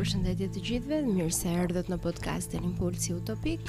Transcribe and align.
përshëndetje 0.00 0.46
të 0.56 0.60
gjithëve, 0.64 0.98
mirë 1.12 1.32
se 1.36 1.50
erdhët 1.60 1.90
në 1.92 1.98
podcastin 2.00 2.62
Impulsi 2.64 3.12
Utopik. 3.12 3.68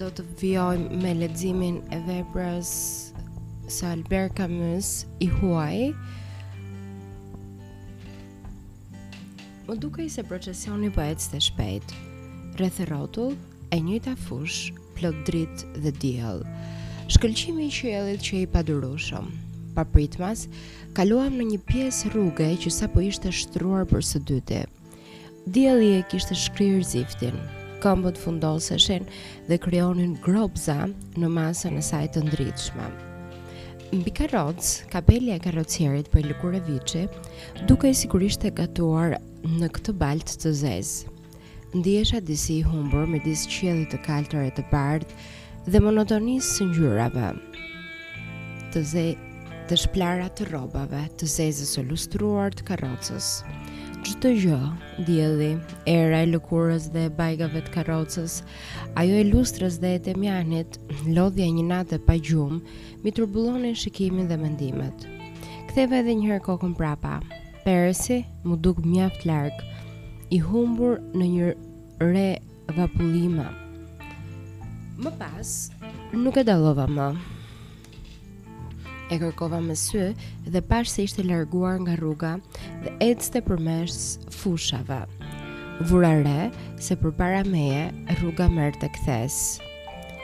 Do 0.00 0.08
të 0.10 0.24
vijojmë 0.40 0.96
me 1.04 1.12
leximin 1.20 1.76
e 1.94 2.00
veprës 2.08 2.72
së 3.70 3.86
Albert 3.92 4.34
Camus 4.40 4.88
i 5.22 5.28
huaj. 5.36 5.76
Më 9.68 9.76
dukej 9.84 10.08
se 10.16 10.24
procesioni 10.26 10.90
po 10.96 11.04
ecste 11.06 11.38
shpejt. 11.46 11.94
Rreth 12.58 12.82
rrotull, 12.90 13.38
e 13.70 13.78
njëjta 13.86 14.16
fush, 14.24 14.74
plot 14.98 15.22
dritë 15.30 15.70
dhe 15.86 15.94
diell. 16.02 16.42
Shkëlqimi 17.06 17.68
i 17.68 17.76
qiellit 17.78 18.26
që 18.26 18.34
i 18.40 18.42
padurushëm. 18.56 19.30
Pa 19.78 19.86
pritmas, 19.94 20.48
kaluam 20.98 21.38
në 21.38 21.46
një 21.54 21.62
pjesë 21.70 22.12
rrugë 22.16 22.50
që 22.66 22.74
sapo 22.80 23.06
ishte 23.12 23.30
shtruar 23.44 23.86
për 23.94 24.10
së 24.10 24.24
dytë 24.32 24.62
djeli 25.54 25.94
e 25.98 26.02
kishtë 26.10 26.36
shkryrë 26.38 26.82
ziftin. 26.86 27.34
Kombët 27.82 28.18
fundoseshin 28.22 29.02
dhe 29.48 29.56
kryonin 29.62 30.12
grobza 30.24 30.76
në 31.18 31.30
masën 31.36 31.74
e 31.80 31.84
sajtë 31.84 32.18
të 32.20 32.24
ndritshme. 32.26 32.86
Mbi 33.98 34.12
karoc, 34.20 34.60
kapelja 34.92 35.38
e 35.38 35.42
karocjerit 35.42 36.10
për 36.12 36.28
lëkure 36.30 36.60
Vici, 36.68 37.02
duke 37.66 37.90
i 37.90 37.96
sigurisht 37.98 38.44
e 38.46 38.52
gatuar 38.60 39.16
në 39.56 39.72
këtë 39.74 39.96
balt 40.04 40.36
të 40.42 40.52
zezë. 40.60 41.16
Ndjesha 41.80 42.20
disi 42.30 42.58
i 42.60 42.66
humbur 42.70 43.06
me 43.10 43.18
disë 43.24 43.50
qjellit 43.56 43.90
të 43.96 44.00
kaltër 44.06 44.46
e 44.48 44.54
të 44.60 44.64
bardë 44.70 45.18
dhe 45.72 45.82
monotonisë 45.82 46.54
së 46.60 46.68
njërave, 46.70 47.28
Të 48.74 48.80
zezë 48.92 49.68
të 49.70 49.76
shplara 49.82 50.28
të 50.38 50.46
robave, 50.54 51.08
të 51.18 51.26
zezës 51.26 51.74
e 51.78 51.82
lustruar 51.90 52.50
të 52.54 52.66
karocës 52.70 53.30
gjithë 54.04 54.30
gjë, 54.40 54.58
dielli, 55.04 55.50
era 55.88 56.20
e 56.24 56.28
lëkurës 56.30 56.86
dhe 56.94 57.06
bajgave 57.16 57.60
të 57.66 57.72
karrocës, 57.74 58.38
ajo 59.00 59.16
e 59.20 59.26
lustrës 59.28 59.78
dhe 59.82 59.90
e 59.96 60.00
temjanit, 60.06 60.78
lodhja 61.12 61.44
e 61.46 61.54
një 61.58 61.66
nate 61.68 61.98
pa 62.06 62.16
gjumë, 62.16 62.60
mi 63.04 63.12
turbulonin 63.16 63.76
shikimin 63.76 64.28
dhe 64.30 64.38
mendimet. 64.40 65.04
Ktheva 65.70 66.00
edhe 66.00 66.16
një 66.16 66.28
herë 66.30 66.44
kokën 66.48 66.72
prapa. 66.80 67.18
Peresi, 67.64 68.22
mu 68.48 68.56
duk 68.56 68.80
mjaft 68.88 69.26
larg, 69.28 69.60
i 70.32 70.40
humbur 70.48 70.96
në 71.14 71.26
një 71.34 71.50
re 72.00 72.28
vapullime. 72.76 73.48
Më 75.00 75.12
pas, 75.20 75.52
nuk 76.16 76.40
e 76.40 76.46
dalova 76.48 76.86
më, 76.90 77.10
e 79.10 79.18
kërkova 79.18 79.58
me 79.62 79.74
sy 79.74 80.12
dhe 80.46 80.60
pash 80.70 80.90
se 80.94 81.02
ishte 81.08 81.22
larguar 81.26 81.80
nga 81.82 81.96
rruga 81.98 82.36
dhe 82.84 82.92
ecste 83.10 83.40
përmes 83.42 84.18
fushave. 84.40 85.00
Vura 85.90 86.12
re 86.22 86.50
se 86.78 86.94
përpara 87.00 87.42
meje 87.48 87.88
rruga 88.20 88.46
merrte 88.52 88.86
të 88.86 88.92
kthes. 88.98 89.38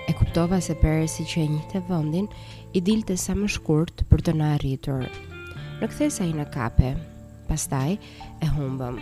E 0.06 0.14
kuptova 0.14 0.60
se 0.62 0.76
Peresi 0.78 1.24
që 1.26 1.40
e 1.42 1.46
njihte 1.50 1.80
vendin 1.88 2.28
i 2.72 2.80
dilte 2.86 3.16
sa 3.18 3.34
më 3.34 3.48
shkurt 3.56 4.04
për 4.10 4.22
të 4.28 4.34
na 4.38 4.52
arritur. 4.54 5.02
Në 5.80 5.88
kthes 5.90 6.20
ai 6.22 6.30
në 6.38 6.46
kape. 6.54 6.92
Pastaj 7.48 7.96
e 8.42 8.50
humbëm. 8.54 9.00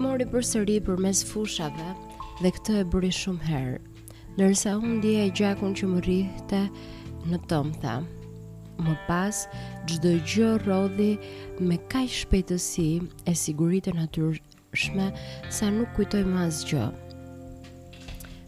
Mori 0.00 0.26
përsëri 0.28 0.76
përmes 0.84 1.24
fushave 1.28 1.92
dhe 2.42 2.52
këtë 2.52 2.76
e 2.82 2.84
bëri 2.92 3.10
shumë 3.16 3.42
herë. 3.48 3.78
Nërsa 4.36 4.76
unë 4.76 5.00
dje 5.00 5.14
e 5.24 5.32
gjakun 5.38 5.72
që 5.78 5.88
më 5.92 6.04
rrihte 6.04 6.62
në 7.30 7.40
tëmë 7.50 7.78
tha. 7.82 7.96
Më 8.86 8.92
pas, 9.06 9.44
gjdo 9.88 10.10
gjë 10.28 10.50
rodhi 10.66 11.12
me 11.64 11.78
kaj 11.90 12.04
shpejtësi 12.18 12.88
e 13.30 13.34
sigurit 13.40 13.88
e 13.90 13.94
natyrshme 13.96 15.06
sa 15.56 15.70
nuk 15.72 15.94
kujtoj 15.96 16.24
më 16.28 16.44
asë 16.48 16.70
gjë. 16.72 16.84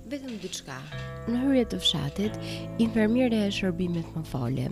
Vetëm 0.08 0.36
diçka, 0.40 0.76
në 1.28 1.40
hyrje 1.42 1.64
të 1.72 1.80
fshatit, 1.84 2.36
infermire 2.80 3.42
e 3.48 3.48
shërbimit 3.52 4.06
më 4.16 4.22
foli. 4.30 4.68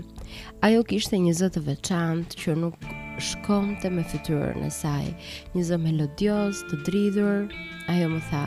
Ajo 0.65 0.84
kishte 0.89 1.19
një 1.21 1.34
zëtë 1.43 1.65
veçantë 1.66 2.41
që 2.41 2.56
nuk 2.62 2.87
shkonte 3.21 3.91
me 3.93 4.05
fytyrën 4.12 4.65
e 4.69 4.72
saj, 4.72 5.11
një 5.56 5.66
zë 5.72 5.81
melodios, 5.84 6.65
të 6.71 6.81
dridhur, 6.89 7.53
ajo 7.93 8.09
më 8.16 8.22
tha, 8.31 8.45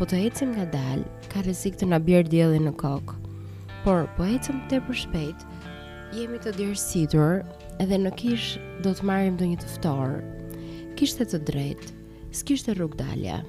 po 0.00 0.08
të 0.08 0.24
ecim 0.30 0.56
nga 0.56 0.68
dalë, 0.72 1.08
ka 1.32 1.44
rrezik 1.44 1.76
të 1.80 1.92
na 1.92 2.00
bjerë 2.04 2.32
dielli 2.32 2.64
në 2.68 2.74
kokë 2.80 3.23
por 3.84 4.06
po 4.16 4.24
ecëm 4.24 4.62
te 4.70 4.78
për 4.86 4.96
shpejt 5.02 5.42
jemi 6.16 6.38
të 6.40 6.54
dërgësitur 6.56 7.42
edhe 7.84 7.98
në 8.04 8.12
kish 8.16 8.46
do 8.86 8.94
të 8.96 9.04
marrim 9.10 9.34
ndonjë 9.36 9.58
të 9.60 9.72
ftohr 9.74 10.14
kishte 10.96 11.26
të, 11.28 11.40
të 11.50 12.32
s'kishte 12.38 12.72
rrugë 12.78 12.96
dalja, 13.02 13.42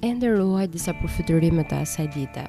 e 0.00 0.12
ruaj 0.22 0.64
disa 0.72 0.94
përfitime 1.02 1.66
të 1.68 1.82
asaj 1.84 2.06
dite 2.16 2.46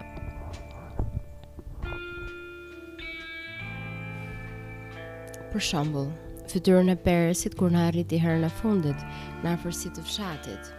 për 5.52 5.68
shembull 5.72 6.08
fytyrën 6.48 6.94
e 6.96 6.98
peresit 7.10 7.60
kur 7.60 7.76
na 7.76 7.90
arriti 7.92 8.24
herën 8.24 8.48
e 8.48 8.54
fundit 8.64 9.04
në 9.44 9.52
afërsi 9.58 9.92
të 10.00 10.08
fshatit 10.10 10.72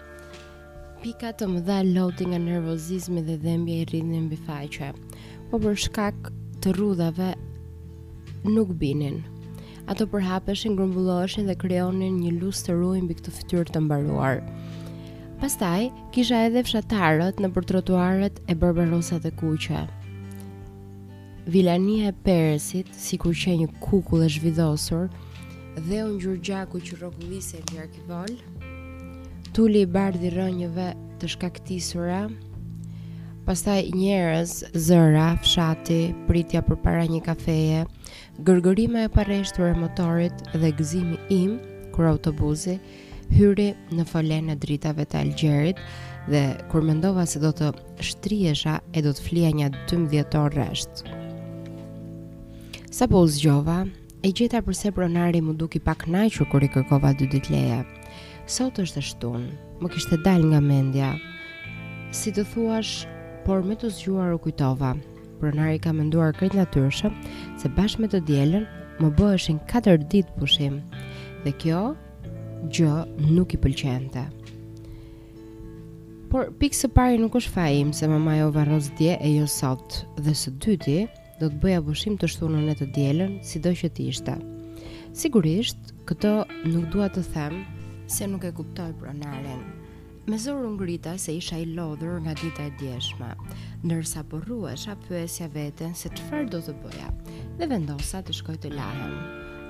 pika 1.05 1.35
të 1.39 1.51
mëdha 1.53 1.83
loti 1.93 2.33
nga 2.33 2.41
nervozizmi 2.51 3.21
dhe 3.29 3.37
dhëmbja 3.45 3.83
i 3.83 3.87
rrinë 3.93 4.23
mbi 4.31 4.41
faqe 4.49 4.95
po 5.49 5.57
për 5.65 5.79
shkak 5.81 6.27
të 6.61 6.75
rrudhave 6.77 7.29
nuk 8.53 8.75
binin. 8.81 9.23
Ato 9.89 10.05
përhapeshin, 10.13 10.75
grumbulloheshin 10.77 11.47
dhe 11.49 11.55
krijonin 11.57 12.19
një 12.21 12.33
të 12.69 12.75
ujë 12.77 13.03
mbi 13.07 13.15
këtë 13.19 13.33
fytyrë 13.39 13.73
të 13.77 13.81
mbaruar. 13.87 14.43
Pastaj 15.41 15.89
kisha 16.13 16.43
edhe 16.49 16.65
fshatarët 16.67 17.41
në 17.41 17.49
për 17.57 17.67
trotuaret 17.71 18.41
e 18.49 18.55
barbarosa 18.55 19.17
të 19.25 19.31
kuqe. 19.41 19.87
Vilania 21.49 22.11
e 22.13 22.15
Peresit, 22.27 22.89
sikur 22.93 23.33
që 23.33 23.57
një 23.63 23.69
kukull 23.81 24.27
e 24.27 24.29
zhvidosur, 24.29 25.09
dhe 25.79 26.03
unë 26.05 26.19
ngjyrë 26.19 26.43
gjaku 26.51 26.83
që 26.89 26.99
rrokullisej 27.01 27.65
në 27.71 27.81
arkivol, 27.87 28.37
tuli 29.57 29.87
i 29.87 29.93
bardhë 29.95 30.51
i 30.67 30.69
të 31.19 31.27
shkaktisura, 31.35 32.27
pastaj 33.49 33.87
njerëz, 33.97 34.51
zëra, 34.77 35.31
fshati, 35.41 36.01
pritja 36.29 36.61
për 36.67 36.77
para 36.85 37.07
një 37.09 37.23
kafeje, 37.25 37.79
gërgërime 38.45 39.07
e 39.07 39.09
pareshtu 39.15 39.65
e 39.65 39.71
motorit 39.79 40.43
dhe 40.53 40.69
gëzimi 40.77 41.17
im, 41.33 41.55
kur 41.95 42.11
autobuzi, 42.11 42.75
hyri 43.33 43.71
në 43.95 44.05
folen 44.11 44.53
e 44.53 44.59
dritave 44.61 45.07
të 45.09 45.23
Algerit 45.23 45.81
dhe 46.29 46.43
kur 46.69 46.85
mendova 46.85 47.25
se 47.27 47.41
do 47.41 47.49
të 47.57 47.71
shtriesha 48.05 48.79
e 48.93 49.01
do 49.09 49.15
të 49.17 49.25
flia 49.31 49.55
një 49.57 49.71
12 49.81 50.41
orë 50.45 50.59
resht. 50.67 51.05
Sa 52.93 53.09
po 53.09 53.25
zgjova, 53.33 53.87
e 54.29 54.35
gjeta 54.37 54.61
përse 54.67 54.93
pronari 54.93 55.41
më 55.41 55.57
duki 55.61 55.81
pak 55.89 56.05
najqur 56.05 56.53
kur 56.53 56.69
i 56.69 56.75
kërkova 56.77 57.15
dy 57.17 57.33
dit 57.33 57.49
leje. 57.55 57.81
Sot 58.49 58.77
është 58.85 59.01
e 59.01 59.09
shtun, 59.13 59.49
më 59.81 59.95
kishte 59.97 60.21
dal 60.21 60.45
nga 60.53 60.61
mendja, 60.61 61.15
si 62.13 62.29
të 62.33 62.45
thuash 62.53 63.09
por 63.49 63.63
me 63.65 63.73
të 63.81 63.89
zgjuar 63.97 64.35
u 64.37 64.39
kujtova. 64.45 64.91
Pronari 65.41 65.79
ka 65.81 65.89
menduar 65.97 66.35
krejt 66.37 66.53
natyrshëm 66.59 67.15
se 67.57 67.71
bashkë 67.73 68.03
me 68.05 68.09
të 68.13 68.19
dielën 68.29 68.67
më 69.01 69.09
bëheshin 69.17 69.57
4 69.71 70.03
ditë 70.13 70.35
pushim. 70.37 70.77
Dhe 71.47 71.55
kjo 71.57 71.79
gjë 72.77 72.99
nuk 73.33 73.55
i 73.57 73.61
pëlqente. 73.63 74.27
Por 76.29 76.51
pikë 76.61 76.81
së 76.83 76.91
pari 76.93 77.17
nuk 77.23 77.39
është 77.41 77.55
fajim 77.57 77.95
se 77.97 78.11
mama 78.13 78.37
jo 78.43 78.51
varros 78.59 78.91
dje 79.01 79.17
e 79.25 79.33
jo 79.39 79.49
sot 79.49 80.03
dhe 80.21 80.37
së 80.43 80.53
dyti 80.67 80.99
do 81.41 81.49
të 81.49 81.63
bëja 81.65 81.81
pushim 81.89 82.21
të 82.21 82.29
shtunën 82.35 82.69
e 82.69 82.77
të 82.83 82.91
dielën 83.01 83.37
do 83.65 83.73
që 83.81 83.93
të 83.97 84.11
ishte. 84.13 84.37
Sigurisht, 85.17 85.95
këtë 86.11 86.37
nuk 86.75 86.93
dua 86.93 87.09
të 87.17 87.25
them 87.33 87.63
se 88.13 88.29
nuk 88.29 88.45
e 88.45 88.53
kuptoj 88.61 88.93
pronarin 89.01 89.65
me 90.29 90.37
zërë 90.37 90.69
ngrita 90.77 91.15
se 91.17 91.33
isha 91.41 91.57
i 91.57 91.65
lodhur 91.73 92.19
nga 92.21 92.35
dita 92.37 92.65
e 92.69 92.73
djeshme, 92.81 93.29
nërsa 93.85 94.21
isha 94.77 94.93
po 94.93 95.01
pëhesja 95.09 95.49
veten 95.53 95.95
se 95.97 96.09
qëfar 96.13 96.45
do 96.51 96.61
të 96.61 96.75
bëja, 96.83 97.09
dhe 97.57 97.67
vendosa 97.71 98.21
të 98.21 98.35
shkoj 98.37 98.57
të 98.61 98.75
lahem. 98.77 99.15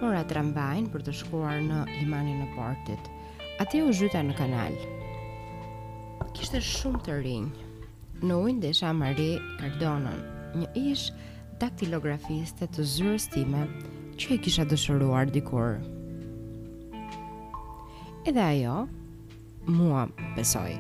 Mora 0.03 0.25
tramvajn 0.27 0.91
për 0.91 1.03
të 1.07 1.13
shkuar 1.15 1.63
në 1.63 1.79
limanin 2.01 2.43
e 2.43 2.51
portit. 2.57 2.99
Ate 3.63 3.83
u 3.87 3.93
zhyta 3.95 4.19
në 4.27 4.35
kanal. 4.39 4.75
Kishte 6.35 6.61
shumë 6.63 7.05
të 7.07 7.21
rinjë. 7.23 7.71
Në 8.27 8.41
ujnë 8.43 8.61
dhe 8.63 8.73
isha 8.75 8.91
Marie 8.99 9.39
Cardonon, 9.61 10.19
një 10.59 10.73
ish 10.91 11.13
daktilografiste 11.63 12.67
të 12.67 12.83
zyrës 12.97 13.31
time 13.31 13.63
që 14.19 14.35
e 14.37 14.43
kisha 14.43 14.67
dëshëruar 14.71 15.31
dikur. 15.31 15.79
Edhe 18.27 18.43
ajo, 18.43 18.89
mua, 19.69 20.09
besoj. 20.37 20.73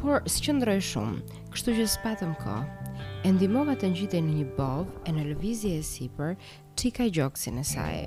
Por, 0.00 0.24
si 0.24 0.40
qëndroj 0.46 0.78
shumë, 0.80 1.20
kështu 1.52 1.74
që 1.76 1.84
s'patëm 1.92 2.32
ko, 2.40 2.60
e 3.24 3.32
ndimova 3.36 3.74
të 3.76 3.90
njitë 3.94 4.22
në 4.24 4.36
një 4.40 4.46
bov 4.56 4.86
e 5.06 5.12
në 5.12 5.26
lëvizje 5.34 5.74
e 5.76 5.84
sipër 5.84 6.34
që 6.80 6.86
i 6.88 6.92
ka 6.96 7.08
gjokësin 7.18 7.60
e 7.60 7.64
saj. 7.68 7.98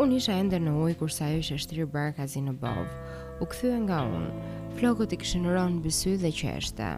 Unë 0.00 0.16
isha 0.20 0.38
ende 0.40 0.56
në 0.62 0.72
ujë 0.80 0.96
kur 1.02 1.12
sa 1.12 1.28
ishe 1.36 1.58
shtirë 1.60 1.86
barka 1.92 2.24
në 2.24 2.56
bov, 2.62 2.86
u 3.40 3.44
këthyë 3.44 3.80
nga 3.84 4.00
unë, 4.16 4.30
flokët 4.78 5.12
i 5.12 5.16
këshën 5.22 5.46
ronë 5.52 5.82
bësy 5.84 6.16
dhe 6.22 6.30
që 6.32 6.46
eshte. 6.56 6.90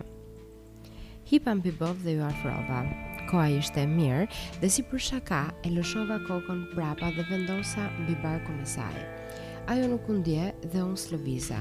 Hipam 1.32 1.58
për 1.65 1.75
bov 1.81 1.97
dhe 2.05 2.15
ju 2.19 2.23
afrova, 2.23 2.85
koha 3.31 3.49
ishte 3.58 3.87
mirë 3.87 4.29
dhe 4.61 4.69
si 4.70 4.82
për 4.91 4.99
shaka 5.11 5.43
e 5.65 5.75
lëshova 5.75 6.20
kokën 6.29 6.62
prapa 6.75 7.11
dhe 7.17 7.26
vendosa 7.31 7.91
mbi 8.03 8.15
barkun 8.23 8.62
e 8.62 8.67
saj. 8.67 9.22
Ajo 9.70 9.87
nuk 9.94 10.06
undje 10.11 10.49
dhe 10.67 10.81
unë 10.82 10.99
slëviza. 10.99 11.61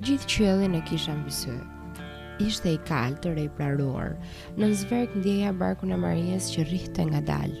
Gjithë 0.00 0.28
qiellin 0.30 0.76
e 0.76 0.80
kisha 0.88 1.12
mbi 1.18 1.32
sy. 1.36 1.52
Ishte 2.40 2.70
i 2.72 2.78
kaltër 2.88 3.36
e 3.36 3.42
i 3.44 3.50
praruar. 3.58 4.14
Në 4.56 4.64
nëzverk 4.70 5.18
ndjeja 5.20 5.50
barkun 5.60 5.92
e 5.92 5.98
Marijes 6.00 6.48
që 6.54 6.64
rrihte 6.70 7.04
nga 7.10 7.20
dalë. 7.28 7.60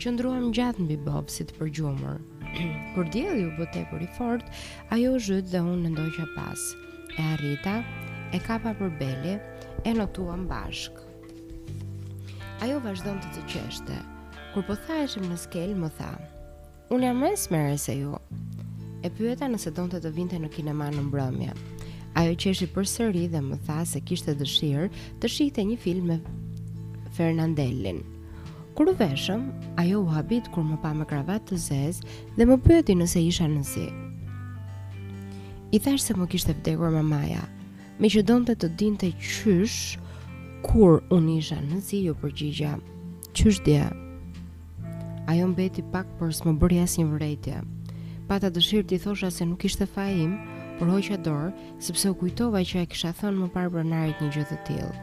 Qëndruam 0.00 0.48
gjatë 0.56 0.86
mbi 0.86 0.96
Bob 1.04 1.28
si 1.32 1.44
të 1.48 1.56
përgjumur. 1.58 2.16
Kur 2.94 3.10
dielli 3.12 3.44
u 3.50 3.50
bë 3.58 3.66
tepër 3.76 4.06
i 4.06 4.08
fort, 4.16 4.48
ajo 4.96 5.12
u 5.18 5.20
zhyt 5.26 5.52
dhe 5.52 5.60
unë 5.60 5.92
ndoqa 5.92 6.24
pas. 6.36 6.62
E 7.12 7.26
arrita, 7.34 7.76
e 8.32 8.40
kapa 8.46 8.72
për 8.80 8.94
beli, 9.02 9.36
e 9.84 9.92
notuam 10.00 10.48
bashk. 10.48 10.96
Ajo 12.64 12.80
vazhdojnë 12.86 13.20
të 13.26 13.34
të 13.36 13.46
qeshte, 13.52 14.00
kur 14.54 14.64
po 14.64 14.78
tha 14.88 15.02
eshim 15.04 15.28
në 15.28 15.36
skel, 15.44 15.76
më 15.76 15.92
tha, 16.00 16.14
Unë 16.94 17.08
jam 17.08 17.16
më 17.18 17.28
smerë 17.42 17.78
se 17.82 17.94
ju. 17.98 18.12
E 19.02 19.08
pyeta 19.10 19.48
nëse 19.50 19.72
donte 19.74 19.98
të 20.00 20.10
vinte 20.14 20.38
në 20.38 20.50
kinema 20.54 20.86
në 20.94 21.02
mbrëmje. 21.08 21.54
Ajo 22.16 22.36
qeshi 22.38 22.68
për 22.70 22.86
sëri 22.86 23.24
dhe 23.32 23.40
më 23.42 23.58
tha 23.66 23.80
se 23.86 23.98
kishte 24.06 24.36
dëshirë 24.38 24.86
të 25.22 25.30
shihte 25.32 25.64
një 25.66 25.78
film 25.82 26.12
me 26.12 26.20
Fernandellin. 27.16 27.98
Kur 28.78 28.92
u 28.92 28.94
veshëm, 29.00 29.48
ajo 29.82 29.98
u 30.04 30.06
habit 30.14 30.46
kur 30.54 30.62
më 30.68 30.78
pa 30.84 30.94
me 30.94 31.08
kravat 31.10 31.48
të 31.50 31.58
zezë 31.64 32.14
dhe 32.38 32.46
më 32.52 32.60
pyeti 32.68 32.94
nëse 33.00 33.24
isha 33.32 33.50
në 33.50 33.66
zi. 33.66 33.88
I 35.74 35.82
thash 35.82 36.06
se 36.06 36.14
më 36.16 36.30
kishte 36.36 36.54
vdekur 36.60 36.94
mamaja, 36.94 37.42
me 37.98 38.06
që 38.12 38.22
donte 38.30 38.54
të 38.54 38.70
dinte 38.78 39.10
qysh 39.18 39.96
kur 40.70 41.02
unë 41.18 41.38
isha 41.40 41.58
në 41.66 41.82
zi 41.90 42.04
ju 42.06 42.14
përgjigja. 42.22 42.76
Qysh 43.34 43.58
Qysh 43.58 43.64
dhe? 43.66 43.84
Ajo 45.26 45.48
mbeti 45.50 45.82
pak 45.90 46.06
për 46.20 46.30
së 46.38 46.46
më 46.46 46.52
bërja 46.62 46.82
si 46.86 47.02
një 47.02 47.06
vërejtje. 47.10 47.60
Pata 48.28 48.46
dëshirë 48.54 48.86
t'i 48.92 48.98
thosha 49.02 49.30
se 49.34 49.42
nuk 49.48 49.64
ishte 49.66 49.86
fajim, 49.90 50.36
por 50.78 50.90
hoqa 50.92 51.16
dorë, 51.26 51.48
sepse 51.82 52.12
u 52.12 52.14
kujtova 52.20 52.60
që 52.62 52.84
e 52.84 52.90
kisha 52.92 53.10
thënë 53.18 53.40
më 53.40 53.48
parë 53.56 53.72
brënarit 53.74 54.22
një 54.22 54.28
gjithë 54.36 54.52
të 54.52 54.58
tilë. 54.68 54.94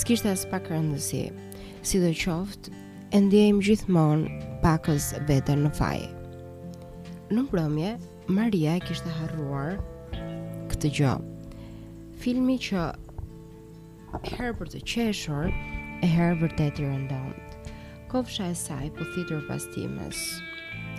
S'kishte 0.00 0.30
as 0.32 0.46
pak 0.48 0.70
rëndësi, 0.72 1.22
si 1.84 2.00
dhe 2.00 2.14
qoftë, 2.22 2.72
e 3.12 3.20
ndjejmë 3.26 3.66
gjithmonë 3.68 4.38
pakës 4.64 5.10
vete 5.28 5.58
në 5.60 5.74
faj. 5.76 6.00
Në 7.34 7.44
mbrëmje, 7.44 7.92
Maria 8.32 8.78
e 8.80 8.84
kishte 8.88 9.12
harruar 9.20 9.76
këtë 10.72 10.94
gjë. 11.02 11.12
Filmi 12.24 12.56
që 12.64 12.88
herë 14.32 14.52
për 14.62 14.72
të 14.76 14.84
qeshur, 14.88 15.52
e 16.04 16.16
herë 16.16 16.40
vërtet 16.46 16.80
i 16.80 16.88
rëndonë 16.88 17.43
kofsha 18.14 18.46
e 18.46 18.54
saj 18.54 18.90
po 18.94 19.02
thitur 19.10 19.40
pas 19.48 19.64
timës. 19.74 20.18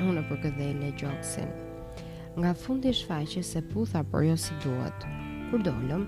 Unë 0.04 0.24
për 0.28 0.40
këtë 0.44 0.50
dhe 0.58 0.66
i 0.68 0.76
le 0.82 0.90
gjoksin. 1.00 1.48
Nga 2.36 2.50
fundi 2.60 2.92
shfaqe 2.92 3.40
se 3.52 3.62
putha 3.70 4.02
për 4.12 4.26
jo 4.30 4.34
si 4.36 4.58
duhet. 4.66 5.06
Kur 5.48 5.64
dollëm, 5.64 6.04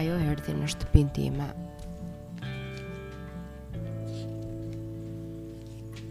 ajo 0.00 0.14
erdi 0.30 0.54
në 0.56 0.70
shtëpin 0.72 1.10
time. 1.18 1.48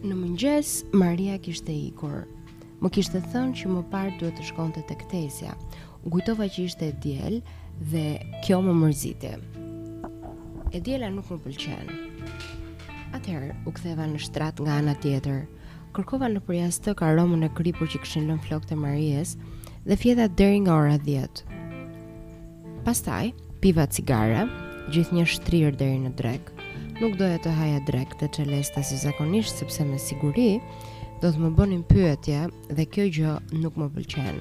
Në 0.06 0.14
mëngjes, 0.14 0.76
Maria 0.94 1.40
kishte 1.42 1.74
ikur. 1.90 2.28
Më 2.86 2.92
kishte 2.94 3.24
thënë 3.34 3.58
që 3.64 3.74
më 3.76 3.84
parë 3.96 4.14
duhet 4.22 4.38
të 4.38 4.46
shkonte 4.52 4.86
të 4.86 5.00
këtesja. 5.02 5.58
Gujtova 6.06 6.46
që 6.54 6.68
ishte 6.70 6.94
djelë 7.02 7.42
dhe 7.96 8.06
kjo 8.46 8.62
më 8.68 8.78
mërzite. 8.84 9.34
E 10.76 10.82
djela 10.86 11.10
nuk 11.18 11.34
më 11.34 11.42
pëlqenë 11.48 12.04
Atëherë 13.26 13.56
u 13.66 13.72
ktheva 13.74 14.04
në 14.06 14.20
shtrat 14.22 14.60
nga 14.62 14.74
ana 14.84 14.94
tjetër. 15.02 15.40
Kërkova 15.98 16.28
në 16.30 16.42
prias 16.46 16.76
të 16.86 16.92
karomën 17.00 17.48
e 17.48 17.48
kripur 17.58 17.88
që 17.90 17.98
këshin 18.04 18.28
lën 18.30 18.42
flokët 18.44 18.76
e 18.76 18.76
Marijes 18.78 19.32
dhe 19.88 19.98
fjeda 19.98 20.28
deri 20.38 20.60
nga 20.62 20.76
ora 20.78 21.00
10. 21.08 21.42
Pastaj, 22.86 23.32
piva 23.64 23.88
cigare, 23.90 24.44
gjithë 24.94 25.18
një 25.18 25.26
shtrirë 25.34 25.74
deri 25.80 25.98
në 26.04 26.12
drek. 26.22 26.54
Nuk 27.00 27.18
doja 27.18 27.40
të 27.42 27.56
haja 27.58 27.82
drek 27.90 28.14
të 28.22 28.46
lesta 28.52 28.84
si 28.86 29.00
zakonisht 29.08 29.58
sepse 29.64 29.88
me 29.90 29.98
siguri 29.98 30.60
do 31.26 31.26
të 31.34 31.42
më 31.42 31.52
bënin 31.58 31.82
pyetje 31.90 32.44
dhe 32.78 32.86
kjo 32.94 33.08
gjë 33.18 33.34
nuk 33.64 33.74
më 33.82 33.90
pëlqen. 33.98 34.38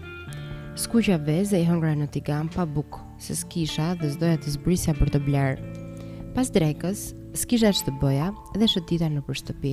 Skuqja 0.84 1.16
vezë 1.25 1.56
dhe 1.56 1.64
i 1.64 1.69
hëngra 1.72 1.96
në 2.02 2.12
tigan 2.19 2.52
pa 2.52 2.69
bukë, 2.69 3.00
se 3.16 3.32
s'kisha 3.40 3.94
dhe 4.02 4.12
s'doja 4.12 4.36
të 4.44 4.58
zbrisja 4.58 4.92
për 5.00 5.14
të 5.16 5.25
blerë. 5.31 6.32
Pas 6.36 6.50
drekës, 6.52 7.14
s'kisha 7.34 7.72
që 7.75 7.86
të 7.88 7.92
bëja 8.00 8.28
dhe 8.54 8.69
shëtita 8.70 9.08
në 9.10 9.22
për 9.26 9.38
shtëpi. 9.42 9.72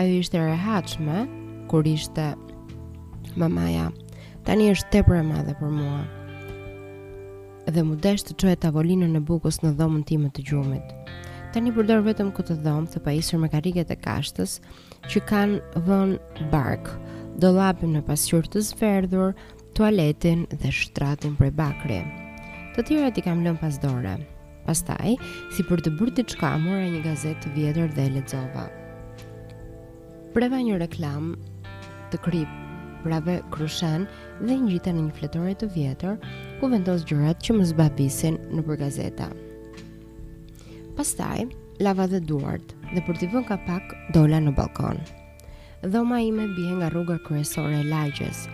Ajo 0.00 0.16
ishte 0.22 0.40
rehaqme, 0.40 1.18
kur 1.70 1.86
ishte 1.88 2.30
mamaja, 3.40 3.90
tani 4.48 4.70
është 4.72 4.90
te 4.94 5.02
për 5.06 5.18
e 5.20 5.24
madhe 5.28 5.56
për 5.60 5.72
mua. 5.76 5.98
Dhe 7.66 7.82
mu 7.84 7.96
desh 8.00 8.24
të 8.28 8.36
qoj 8.40 8.52
e 8.52 8.58
tavolinën 8.62 9.12
në 9.16 9.24
bukës 9.28 9.60
në 9.64 9.74
dhomën 9.78 10.06
time 10.08 10.30
të 10.32 10.44
gjumit. 10.50 10.92
Tani 11.54 11.72
përdor 11.74 12.02
vetëm 12.04 12.30
këtë 12.36 12.56
dhomë, 12.64 12.88
të 12.92 13.00
pajisur 13.06 13.40
me 13.42 13.50
karigjet 13.52 13.90
e 13.90 13.96
kashtës, 13.98 14.58
që 15.08 15.22
kanë 15.30 15.84
vën 15.86 16.14
barkë, 16.52 16.96
do 17.42 17.50
lapim 17.56 17.96
në 17.96 18.04
pasqyr 18.08 18.48
të 18.52 18.62
zverdhur, 18.70 19.34
tualetin 19.76 20.46
dhe 20.52 20.72
shtratin 20.72 21.36
prej 21.40 21.52
bakri. 21.58 22.00
Të 22.76 22.86
tjera 22.88 23.10
ti 23.12 23.24
kam 23.24 23.42
lënë 23.44 23.60
pas 23.60 23.76
dore. 23.82 24.16
Pastaj, 24.66 25.14
si 25.54 25.62
për 25.68 25.78
të 25.86 25.92
bërë 26.00 26.12
diçka, 26.18 26.48
mora 26.58 26.88
një 26.90 27.00
gazetë 27.04 27.38
të 27.44 27.50
vjetër 27.54 27.92
dhe 27.94 28.06
ledzova. 28.16 28.64
lexova. 28.66 30.32
Preva 30.34 30.58
një 30.58 30.78
reklam 30.82 31.28
të 32.10 32.18
krip 32.24 32.56
prave 33.04 33.36
krushen 33.54 34.08
dhe 34.42 34.56
ngjita 34.64 34.90
në 34.96 35.04
një 35.06 35.14
fletore 35.20 35.52
të 35.60 35.68
vjetër 35.76 36.18
ku 36.58 36.70
vendos 36.74 37.06
gjërat 37.06 37.46
që 37.46 37.56
më 37.60 37.68
zbabisin 37.70 38.40
në 38.56 38.66
për 38.66 38.80
gazeta. 38.82 39.28
Pastaj, 40.98 41.46
lava 41.86 42.08
dhe 42.10 42.18
duart 42.26 42.74
dhe 42.90 43.06
për 43.06 43.20
t'i 43.22 43.30
vënë 43.30 43.46
kapak 43.52 43.94
dola 44.18 44.42
në 44.42 44.56
balkon. 44.58 44.98
Dhoma 45.86 46.18
ime 46.26 46.50
bie 46.58 46.72
nga 46.80 46.90
rruga 46.90 47.20
kryesore 47.22 47.84
e 47.84 47.86
lagjes, 47.86 48.48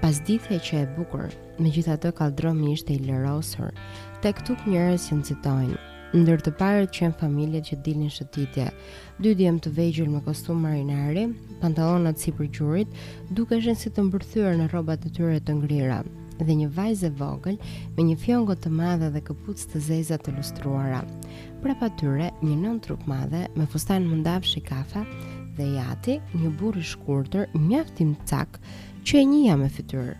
pas 0.00 0.16
dithe 0.24 0.56
që 0.56 0.84
e 0.86 0.92
bukur, 0.96 1.28
me 1.60 1.68
gjitha 1.68 1.98
të 2.00 2.14
kaldromi 2.16 2.72
ishte 2.78 2.96
i 2.96 3.02
lërosër, 3.10 3.74
tek 4.20 4.36
tuk 4.44 4.58
njerëz 4.68 5.06
që 5.08 5.16
nxitojnë 5.16 5.76
ndër 6.20 6.40
të 6.44 6.50
parët 6.58 6.90
që 6.92 7.02
janë 7.06 7.16
familjet 7.20 7.68
që 7.70 7.76
dilin 7.86 8.10
shëtitje 8.12 8.64
dy 9.24 9.30
djem 9.38 9.60
të 9.64 9.70
vegjël 9.78 10.10
me 10.12 10.18
kostum 10.26 10.58
marinari 10.60 11.22
si 11.32 12.24
sipër 12.24 12.46
gjurit 12.56 12.88
dukeshin 13.38 13.74
si 13.80 13.88
të 13.88 14.02
mbërthyer 14.10 14.54
në 14.60 14.66
rrobat 14.74 15.06
e 15.08 15.10
tyre 15.16 15.38
të 15.40 15.52
ngrira 15.62 16.02
dhe 16.40 16.54
një 16.60 16.68
vajzë 16.76 17.06
e 17.06 17.10
vogël 17.22 17.56
me 17.96 18.02
një 18.10 18.16
fjongo 18.26 18.54
të 18.60 18.68
madhe 18.76 19.08
dhe 19.14 19.20
këpucë 19.30 19.68
të 19.72 19.80
zeza 19.88 20.18
të 20.20 20.36
lustruara 20.36 21.00
prapa 21.64 21.88
tyre 22.00 22.28
një 22.44 22.56
nën 22.60 22.78
trup 22.84 23.00
madhe 23.08 23.46
me 23.56 23.64
fustan 23.72 24.04
mundafsh 24.10 24.52
shikafa 24.58 25.06
kafe 25.08 25.08
dhe 25.56 25.64
i 25.64 25.78
ati 25.86 26.20
një 26.36 26.52
burr 26.60 26.76
i 26.76 26.82
shkurtër 26.92 27.48
mjaftim 27.56 28.12
cak, 28.28 28.60
që 29.04 29.14
e 29.16 29.24
njeha 29.32 29.56
me 29.64 29.68
fytyrë 29.80 30.18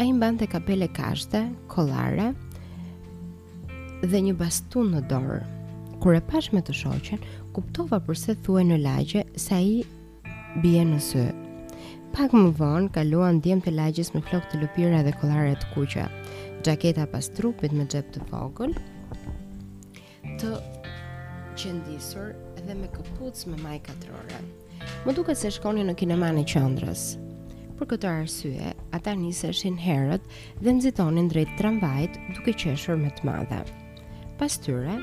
Ai 0.00 0.08
mbante 0.08 0.46
kapele 0.48 0.86
kashte, 0.88 1.42
kollare, 1.68 2.30
dhe 4.02 4.18
një 4.26 4.34
bastun 4.38 4.88
në 4.96 5.04
dorë. 5.10 5.40
Kur 6.02 6.16
e 6.18 6.22
pash 6.30 6.48
me 6.52 6.60
të 6.66 6.74
shoqen, 6.74 7.20
kuptova 7.54 8.00
përse 8.02 8.34
thuaj 8.44 8.64
në 8.70 8.80
lagje 8.82 9.22
sa 9.38 9.60
i 9.62 9.82
bie 10.62 10.82
në 10.84 10.98
sy. 11.04 11.22
Pak 12.12 12.34
më 12.34 12.48
vonë 12.58 12.90
kaluan 12.96 13.38
djemtë 13.44 13.70
të 13.70 13.76
lagjes 13.76 14.10
me 14.14 14.22
flok 14.26 14.48
të 14.50 14.58
lupira 14.64 15.04
dhe 15.06 15.14
kollare 15.20 15.54
të 15.60 15.70
kuqe. 15.76 16.08
Xhaketa 16.66 17.06
pas 17.12 17.28
trupit 17.36 17.72
me 17.74 17.86
xhep 17.86 18.10
të 18.14 18.24
vogël, 18.32 18.74
të 20.38 20.50
qendisur 21.62 22.34
dhe 22.58 22.76
me 22.78 22.90
këpucë 22.94 23.52
me 23.52 23.58
maj 23.62 23.78
katrore. 23.86 24.42
Më 25.06 25.14
duket 25.14 25.38
se 25.38 25.52
shkoni 25.54 25.86
në 25.86 25.94
kinemani 26.02 26.42
qëndrës. 26.52 27.04
Për 27.78 27.90
këtë 27.94 28.10
arsye, 28.10 28.72
ata 28.94 29.14
niseshin 29.18 29.78
herët 29.78 30.26
dhe 30.62 30.74
nëzitonin 30.74 31.30
drejt 31.30 31.54
tramvajt 31.58 32.18
duke 32.36 32.54
qeshur 32.58 32.98
me 33.00 33.10
të 33.14 33.30
madhe. 33.30 33.62
Më 33.62 33.81
pas 34.42 34.58
tyre, 34.58 34.98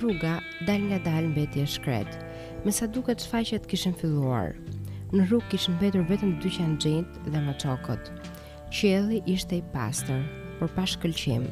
rruga 0.00 0.38
dal 0.64 0.80
nga 0.88 0.96
dal 1.04 1.26
në 1.28 1.32
beti 1.36 1.60
e 1.60 1.66
shkret. 1.68 2.14
Me 2.64 2.72
sa 2.72 2.86
duke 2.88 3.12
të 3.12 3.26
shfaqet 3.26 3.66
kishën 3.68 3.92
filluar, 4.00 4.54
në 5.12 5.26
rrug 5.28 5.44
kishën 5.52 5.76
betur 5.76 6.06
vetëm 6.08 6.30
dy 6.40 6.48
që 6.54 6.62
gjendë 6.80 7.24
dhe 7.26 7.36
nga 7.44 7.52
qokot. 7.60 8.08
Qeli 8.72 9.20
ishte 9.28 9.58
i 9.58 9.64
pastor, 9.74 10.22
por 10.56 10.72
pa 10.72 10.86
shkëlqim, 10.88 11.44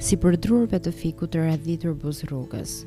si 0.00 0.16
për 0.16 0.38
drurve 0.40 0.80
të 0.80 0.94
fiku 1.02 1.28
të 1.28 1.44
radhitur 1.44 1.92
buz 2.00 2.22
rrugës. 2.30 2.86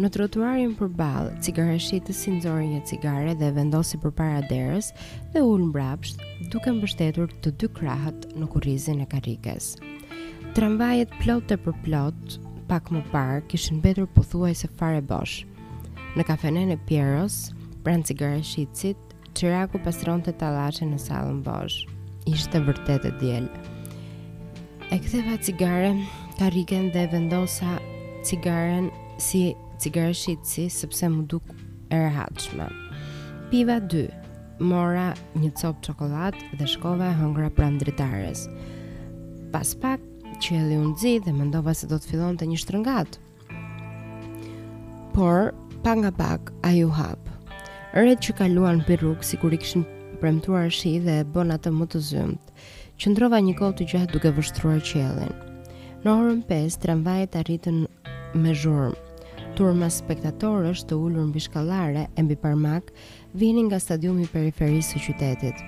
Në 0.00 0.10
trotuarin 0.16 0.72
për 0.80 0.88
balë, 0.96 1.36
cigareshit 1.44 2.08
të 2.08 2.16
sinzori 2.16 2.70
një 2.72 2.80
cigare 2.88 3.36
dhe 3.40 3.52
vendosi 3.58 4.00
për 4.00 4.16
para 4.16 4.40
deres 4.48 4.88
dhe 5.36 5.44
ullë 5.44 5.68
mbrapsht, 5.68 6.24
duke 6.52 6.72
mbështetur 6.80 7.28
të 7.44 7.52
dy 7.60 7.68
krahët 7.76 8.28
në 8.40 8.48
kurizin 8.56 9.04
e 9.04 9.10
karikës. 9.16 9.74
Tramvajet 10.56 11.12
plot 11.20 11.48
të 11.52 11.60
për 11.66 11.76
plot, 11.84 12.38
pak 12.66 12.88
më 12.90 13.00
parë 13.14 13.42
kishin 13.50 13.78
mbetur 13.78 14.06
pothuajse 14.14 14.66
se 14.66 14.70
fare 14.78 15.02
bosh. 15.02 15.44
Në 16.16 16.24
kafenen 16.26 16.72
e 16.74 16.78
Pieros, 16.88 17.50
pranë 17.84 18.08
cigare 18.10 18.42
Çiraku 19.36 19.76
pastronte 19.84 20.32
pasron 20.32 20.80
të 20.88 20.90
në 20.94 20.98
salën 21.02 21.42
bosh. 21.44 21.82
Ishte 22.26 22.58
vërtet 22.64 23.04
e 23.04 23.10
djelë. 23.20 23.48
E 24.92 24.96
këtheva 24.98 25.36
cigare, 25.44 25.90
ka 26.38 26.48
rigen 26.54 26.88
dhe 26.94 27.04
vendosa 27.12 27.74
cigaren 28.24 28.88
si 29.20 29.54
cigare 29.78 30.14
sepse 30.16 31.06
më 31.12 31.26
duk 31.28 31.44
e 31.92 31.96
rehatshme. 32.06 32.66
Piva 33.50 33.76
2, 33.84 34.06
mora 34.72 35.10
një 35.36 35.52
copë 35.60 35.84
qokolat 35.92 36.34
dhe 36.56 36.66
shkova 36.66 37.12
e 37.12 37.18
hëngra 37.20 37.50
pranë 37.52 37.80
dritares. 37.84 38.48
Pas 39.52 39.74
pak, 39.82 40.00
qeli 40.42 40.76
unë 40.76 40.96
zi 41.00 41.12
dhe 41.24 41.32
mendova 41.34 41.72
se 41.74 41.88
do 41.88 41.98
të 42.00 42.10
fillon 42.12 42.36
të 42.38 42.46
një 42.50 42.58
shtrëngat. 42.62 43.16
Por, 45.16 45.52
pa 45.84 45.94
nga 46.00 46.10
pak, 46.12 46.50
a 46.66 46.72
ju 46.76 46.90
hap 46.92 47.18
Ret 47.96 48.20
që 48.20 48.34
kaluan 48.38 48.82
për 48.84 49.00
rukë, 49.00 49.24
si 49.24 49.36
kur 49.40 49.54
i 49.54 49.56
këshin 49.62 49.86
premtuar 50.20 50.68
shi 50.72 50.98
dhe 51.00 51.22
bon 51.32 51.52
atë 51.54 51.70
më 51.72 51.86
të 51.92 52.00
zymët, 52.10 52.50
qëndrova 53.00 53.38
një 53.40 53.54
kohë 53.56 53.76
të 53.78 53.86
gjatë 53.92 54.12
duke 54.12 54.32
vështruar 54.36 54.82
qelin. 54.84 55.32
Në 56.04 56.12
orën 56.12 56.42
5, 56.50 56.76
tramvajet 56.84 57.38
arritën 57.40 57.78
me 58.36 58.52
zhurmë. 58.52 58.98
Turma 59.56 59.88
spektatorës 59.88 60.82
të 60.84 60.98
ullur 61.00 61.24
në 61.24 61.32
bishkallare 61.38 62.02
e 62.20 62.24
mbi 62.26 62.36
parmak 62.36 62.92
vini 63.32 63.64
nga 63.70 63.80
stadiumi 63.80 64.28
periferisë 64.28 64.98
së 64.98 65.02
qytetit. 65.08 65.64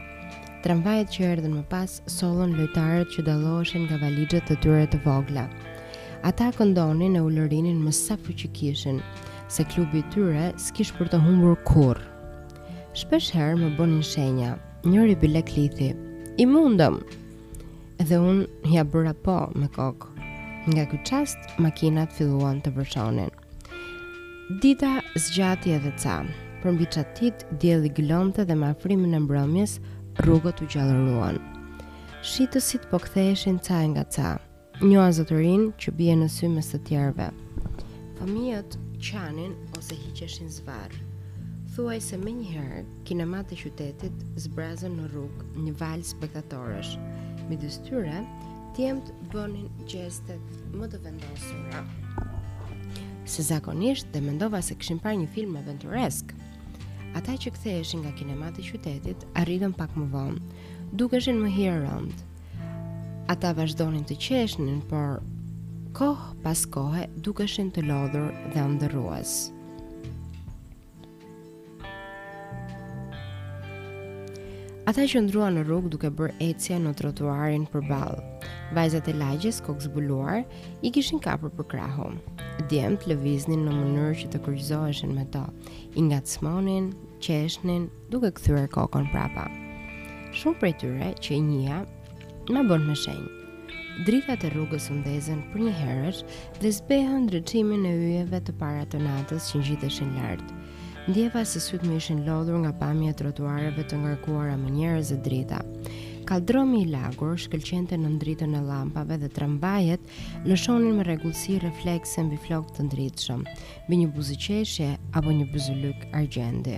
Tramvajet 0.64 1.12
që 1.14 1.22
erdhen 1.36 1.52
më 1.54 1.62
pas 1.70 1.92
sollën 2.10 2.50
lojtarët 2.58 3.12
që 3.14 3.22
dalloheshin 3.28 3.84
nga 3.86 3.98
valixhet 4.02 4.48
të 4.48 4.56
tyre 4.64 4.86
të 4.90 4.98
vogla. 5.04 5.44
Ata 6.26 6.48
këndonin 6.56 7.14
në 7.14 7.20
ulërinin 7.22 7.78
më 7.84 7.92
sa 7.94 8.16
fuqi 8.18 8.48
kishin, 8.58 8.98
se 9.54 9.62
klubi 9.70 10.00
i 10.02 10.06
tyre 10.12 10.48
s'kish 10.58 10.90
për 10.98 11.12
të 11.12 11.20
humbur 11.22 11.54
kurrë. 11.68 12.02
Shpesh 12.98 13.28
herë 13.38 13.60
më 13.60 13.68
bonin 13.78 14.02
shenja. 14.02 14.56
Njëri 14.88 15.14
bilek 15.22 15.54
lithi. 15.54 15.92
I 16.42 16.44
mundëm! 16.46 16.98
Edhe 18.02 18.18
unë 18.18 18.72
ja 18.74 18.82
bëra 18.86 19.14
po 19.22 19.38
me 19.54 19.70
kokë. 19.78 20.10
Nga 20.74 20.88
këtë 20.90 21.06
qast, 21.08 21.38
makinat 21.62 22.10
filluan 22.18 22.58
të 22.66 22.74
vërshonin. 22.80 23.30
Dita 24.62 24.96
zgjati 25.22 25.76
edhe 25.78 25.94
ca. 26.02 26.18
Për 26.62 26.74
mbi 26.74 26.86
qatit, 26.90 27.46
djeli 27.62 27.92
glonte 27.94 28.42
dhe 28.46 28.54
ma 28.58 28.72
frimin 28.82 29.14
e 29.14 29.20
mbrëmjes, 29.22 29.76
rrugët 30.24 30.60
u 30.62 30.66
gjallëruan. 30.72 31.38
Shitësit 32.26 32.88
po 32.90 32.98
ktheheshin 33.02 33.58
ca 33.62 33.78
nga 33.90 34.04
ca, 34.14 34.28
një 34.82 34.98
azotërin 35.10 35.68
që 35.78 35.94
bie 35.98 36.14
në 36.18 36.26
sy 36.32 36.48
mes 36.50 36.72
të 36.72 36.80
tjerëve. 36.88 37.28
Fëmijët 38.18 38.76
qanin 39.08 39.52
ose 39.78 39.94
hiqeshin 39.98 40.50
zvarr. 40.50 40.96
Thuaj 41.76 42.00
se 42.02 42.18
me 42.18 42.32
njëherë, 42.34 42.80
kinemat 43.06 43.52
e 43.54 43.58
qytetit 43.60 44.24
zbrazën 44.46 44.96
në 44.98 45.06
rrugë 45.12 45.62
një 45.66 45.76
valë 45.78 46.08
spektatorësh. 46.08 46.96
Me 47.50 47.58
dystyre, 47.62 48.18
tjemët 48.74 49.12
bënin 49.34 49.70
gjestet 49.86 50.58
më 50.74 50.90
të 50.92 51.02
vendosura. 51.06 51.84
Se 53.28 53.44
zakonisht 53.46 54.10
dhe 54.10 54.24
mendova 54.24 54.58
se 54.64 54.74
këshim 54.74 54.98
par 55.04 55.14
një 55.14 55.30
film 55.36 55.54
aventuresk. 55.62 56.34
venturesk. 56.34 56.47
Ata 57.16 57.38
që 57.40 57.52
ktheheshin 57.56 58.04
nga 58.04 58.12
kinemat 58.12 58.58
e 58.60 58.64
qytetit 58.66 59.24
arritën 59.40 59.72
pak 59.76 59.92
më 59.96 60.06
vonë, 60.12 60.42
dukeshin 61.00 61.40
më 61.40 61.48
hirë 61.56 61.80
rënd. 61.86 62.12
Ata 63.32 63.54
vazhdonin 63.56 64.04
të 64.08 64.16
qeshnin, 64.26 64.82
por 64.90 65.22
kohë 65.96 66.34
pas 66.44 66.64
kohë 66.66 67.06
dukeshin 67.24 67.70
të 67.72 67.86
lodhur 67.88 68.28
dhe 68.52 68.64
ndërruas. 68.74 69.32
Ata 74.88 75.04
që 75.04 75.20
ndrua 75.28 75.50
në 75.52 75.64
rrugë 75.68 75.90
duke 75.92 76.08
bërë 76.18 76.36
ecje 76.48 76.76
në 76.80 76.94
trotuarin 76.96 77.66
për 77.72 77.82
balë. 77.88 78.20
Vajzat 78.76 79.08
e 79.08 79.14
lagjes, 79.20 79.60
kokë 79.66 79.84
zbuluar, 79.90 80.44
i 80.86 80.92
kishin 80.96 81.20
kapur 81.24 81.52
për 81.58 81.68
krahu 81.74 82.08
djemt 82.66 83.06
lëviznin 83.08 83.62
në 83.66 83.74
mënyrë 83.76 84.14
që 84.22 84.28
të 84.32 84.40
kryqëzoheshin 84.44 85.12
me 85.14 85.24
to, 85.34 85.42
i 85.94 86.02
ngacmonin, 86.08 86.90
qeshnin, 87.24 87.86
duke 88.10 88.32
kthyer 88.38 88.66
kokën 88.74 89.06
prapa. 89.12 89.46
Shumë 90.36 90.60
prej 90.62 90.72
tyre 90.82 91.12
që 91.22 91.34
i 91.36 91.42
njëja, 91.48 91.78
na 92.54 92.64
bën 92.66 92.86
me 92.88 92.96
shenjë. 93.02 93.34
Drikat 94.06 94.44
e 94.46 94.52
rrugës 94.52 94.90
u 94.94 94.98
ndezën 95.00 95.40
për 95.52 95.62
një 95.66 95.72
herësh 95.74 96.20
dhe 96.62 96.70
zbehën 96.76 97.24
ndriçimin 97.24 97.82
e 97.90 97.94
ujeve 98.02 98.38
të 98.46 98.54
para 98.60 98.84
të 98.86 99.00
natës 99.02 99.48
që 99.50 99.58
ngjiteshin 99.62 100.12
lart. 100.20 100.52
Ndjeva 101.08 101.40
se 101.48 101.58
sytë 101.64 101.88
më 101.88 101.96
ishin 101.98 102.22
lodhur 102.26 102.60
nga 102.62 102.74
pamje 102.82 103.10
e 103.10 103.16
trotuareve 103.18 103.86
të 103.90 103.98
ngarkuara 104.02 104.54
me 104.60 104.70
njerëz 104.76 105.10
e 105.16 105.18
drita. 105.26 105.58
Kaldromi 106.28 106.82
i 106.82 106.86
lagur 106.92 107.38
shkëlqente 107.40 107.96
në 107.96 108.08
ndritën 108.18 108.52
e 108.52 108.58
lampave 108.60 109.16
dhe 109.22 109.30
trambajet 109.32 110.02
në 110.44 110.58
shonin 110.60 110.98
me 110.98 111.04
rregullsi 111.06 111.54
reflekse 111.62 112.20
mbi 112.26 112.36
biflok 112.36 112.74
të 112.76 112.84
ndritëshëm, 112.84 113.44
bë 113.88 113.98
një 114.00 114.08
buzëqeshje 114.18 114.88
apo 115.22 115.32
një 115.32 115.46
buzëllyk 115.54 116.02
argjendi. 116.18 116.74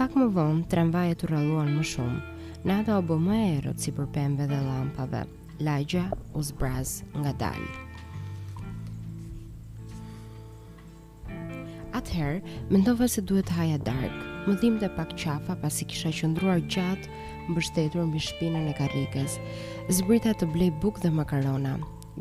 Pak 0.00 0.16
më 0.16 0.30
vonë, 0.38 0.64
trambajet 0.72 1.26
u 1.26 1.28
raluan 1.28 1.74
më 1.76 1.84
shumë, 1.92 2.20
në 2.64 2.78
ata 2.80 2.96
bë 3.04 3.18
më 3.26 3.38
erot 3.58 3.84
si 3.84 3.92
për 3.92 4.06
dhe 4.38 4.48
lampave, 4.64 5.22
lagja 5.68 6.06
u 6.32 6.40
zbraz 6.48 6.94
nga 7.20 7.32
dalë. 7.42 7.70
Atëherë, 12.00 12.40
mendova 12.72 13.06
se 13.12 13.20
duhet 13.28 13.50
haja 13.58 13.76
darkë, 13.92 14.24
më 14.48 14.54
dhimë 14.62 14.80
dhe 14.80 14.88
pak 14.96 15.10
qafa 15.20 15.54
pasi 15.60 15.84
kisha 15.84 16.08
qëndruar 16.16 16.64
gjatë 16.64 17.12
mbështetur 17.50 18.04
mbi 18.08 18.20
shpinën 18.22 18.68
e 18.70 18.74
karrikës. 18.78 19.36
Zbrita 19.92 20.32
të 20.38 20.48
blej 20.54 20.70
bukë 20.82 21.04
dhe 21.06 21.10
makarona, 21.16 21.76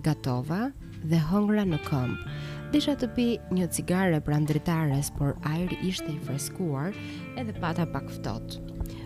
gatova 0.06 0.70
dhe 1.12 1.20
hëngra 1.30 1.66
në 1.70 1.80
këmbë. 1.88 2.38
Desha 2.74 2.94
të 3.02 3.10
pi 3.18 3.28
një 3.58 3.70
cigare 3.74 4.20
pranë 4.26 4.50
dritares, 4.52 5.10
por 5.16 5.38
ajri 5.52 5.78
ishte 5.90 6.12
i 6.14 6.20
freskuar 6.26 6.94
edhe 7.42 7.56
pata 7.62 7.88
pak 7.90 8.10
ftot. 8.20 8.60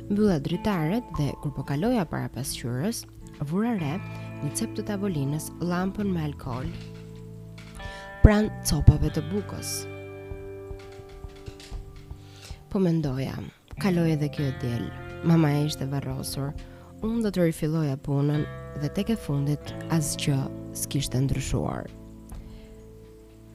Mbylla 0.10 0.40
dritaret 0.44 1.14
dhe 1.20 1.30
kur 1.44 1.54
po 1.56 1.64
kaloja 1.70 2.04
para 2.12 2.32
pasqyrës, 2.36 3.04
vura 3.52 3.76
re 3.80 3.94
një 4.44 4.52
cep 4.60 4.76
të 4.78 4.88
tavolinës, 4.92 5.50
llampën 5.70 6.12
me 6.12 6.26
alkol. 6.28 6.68
Pran 8.24 8.52
copave 8.68 9.12
të 9.16 9.24
bukës. 9.32 9.76
Po 12.72 12.82
mendoja, 12.84 13.36
kaloi 13.84 14.12
edhe 14.18 14.32
kjo 14.34 14.52
diel 14.64 14.92
mama 15.24 15.52
e 15.52 15.64
ishte 15.66 15.86
varrosur, 15.88 16.50
unë 17.04 17.22
do 17.24 17.30
të 17.32 17.46
rifilloja 17.48 17.96
punën 18.04 18.42
dhe 18.82 18.90
tek 18.96 19.14
e 19.14 19.18
fundit 19.20 19.70
asgjë 19.96 20.36
s'kishte 20.76 21.20
ndryshuar. 21.24 21.88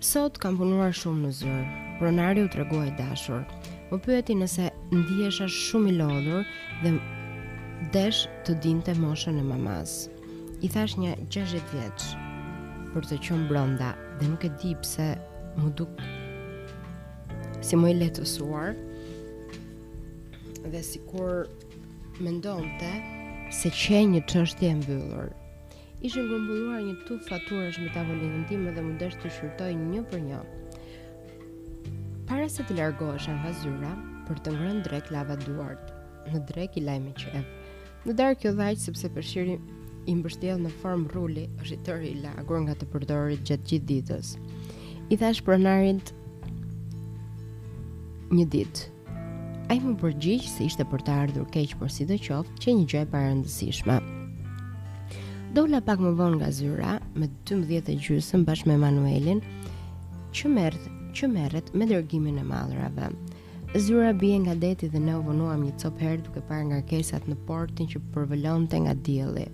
Sot 0.05 0.39
kam 0.41 0.57
punuar 0.57 0.95
shumë 0.97 1.27
në 1.27 1.33
zyrë. 1.43 1.67
Pronari 1.99 2.45
u 2.47 2.51
tregua 2.51 2.87
i 2.87 2.93
dashur. 2.97 3.43
Më 3.91 3.99
pyeti 4.05 4.37
nëse 4.39 4.69
ndihesha 4.95 5.49
shumë 5.51 5.91
i 5.93 5.97
lodhur 5.99 6.47
dhe 6.85 6.95
desh 7.95 8.25
të 8.47 8.57
dinte 8.65 8.95
moshën 9.01 9.41
e 9.41 9.45
mamas. 9.45 10.07
I 10.63 10.69
thash 10.71 10.97
një 10.99 11.17
60 11.31 11.67
vjeç 11.75 12.07
për 12.95 13.09
të 13.11 13.21
qenë 13.27 13.49
brenda 13.51 13.93
dhe 14.21 14.31
nuk 14.31 14.47
e 14.49 14.53
di 14.63 14.73
pse 14.81 15.11
më 15.59 15.75
duk 15.79 16.01
si 17.67 17.77
më 17.77 17.93
i 17.93 17.99
letësuar 18.01 18.77
dhe 20.65 20.83
si 20.83 20.99
kur 21.11 21.47
mendonte 22.21 22.91
se 23.63 23.71
qenjë 23.71 24.09
një 24.15 24.21
qështje 24.31 24.71
e 24.71 24.75
mbyllur. 24.81 25.29
Ishën 26.07 26.27
gëmbulluar 26.31 26.83
një 26.87 26.95
tu 27.07 27.17
faturash 27.27 27.79
me 27.83 27.89
tavolinë 27.95 28.41
në 28.43 28.49
timë 28.51 28.75
dhe 28.75 28.83
mundesh 28.87 29.17
të 29.23 29.31
shurtoj 29.37 29.71
një 29.79 30.03
për 30.13 30.21
një. 30.27 30.41
Para 32.29 32.49
se 32.53 32.67
të 32.69 32.77
largohesh 32.79 33.29
në 33.31 33.53
zyra 33.63 33.95
për 34.29 34.43
të 34.45 34.53
ngrën 34.57 34.83
drek 34.87 35.11
lava 35.15 35.39
duart, 35.47 35.89
në 36.29 36.43
drek 36.53 36.77
i 36.79 36.85
lajme 36.89 37.15
qef. 37.19 37.39
Në 38.07 38.15
darë 38.19 38.37
kjo 38.43 38.53
dhajqë 38.59 38.85
sepse 38.87 39.09
përshiri 39.17 39.57
i 40.09 40.15
mbështjel 40.19 40.61
në 40.65 40.75
formë 40.83 41.15
rulli 41.17 41.49
është 41.63 41.75
i 41.75 41.81
tërri 41.89 42.13
lagur 42.23 42.61
nga 42.67 42.77
të 42.79 42.87
përdorit 42.93 43.43
gjatë 43.49 43.67
gjithë 43.73 43.89
ditës. 43.93 44.35
I 45.09 45.17
thash 45.17 45.41
pronarit 45.43 46.13
një 48.37 48.45
ditë, 48.53 48.87
A 49.69 49.75
i 49.77 49.81
më 49.85 49.99
përgjishë 50.01 50.49
se 50.51 50.63
ishte 50.71 50.85
për 50.89 51.03
të 51.07 51.15
ardhur 51.23 51.49
keqë 51.55 51.77
për 51.81 51.91
si 51.93 52.05
dhe 52.09 52.17
qoftë 52.25 52.61
që 52.65 52.73
një 52.77 52.85
gjë 52.91 53.01
e 53.05 53.09
parë 53.15 53.33
ndësishma. 53.41 53.97
Dola 55.59 55.83
pak 55.85 56.01
më 56.05 56.13
vonë 56.17 56.39
nga 56.39 56.49
zyra, 56.59 56.95
me 57.21 57.29
12 57.51 57.67
dhjetë 57.69 57.93
e 57.97 57.99
gjysëm 58.07 58.47
bashkë 58.49 58.71
me 58.71 58.79
Manuelin, 58.85 59.43
që 60.39 60.53
mërët, 60.55 60.87
që 61.19 61.29
merret 61.35 61.69
me 61.77 61.89
dërgimin 61.91 62.41
e 62.41 62.47
mallrave. 62.49 63.11
Zyra 63.77 64.15
bie 64.23 64.39
nga 64.47 64.55
deti 64.65 64.89
dhe 64.95 65.03
u 65.19 65.21
vonuam 65.29 65.67
një 65.69 65.77
copë 65.85 66.05
herë 66.07 66.25
duke 66.31 66.45
parë 66.49 66.69
nga 66.71 66.81
kesat 66.95 67.29
në 67.29 67.37
portin 67.51 67.93
që 67.93 68.01
përvëllon 68.17 68.65
të 68.73 68.81
nga 68.87 68.97
djeli. 69.11 69.47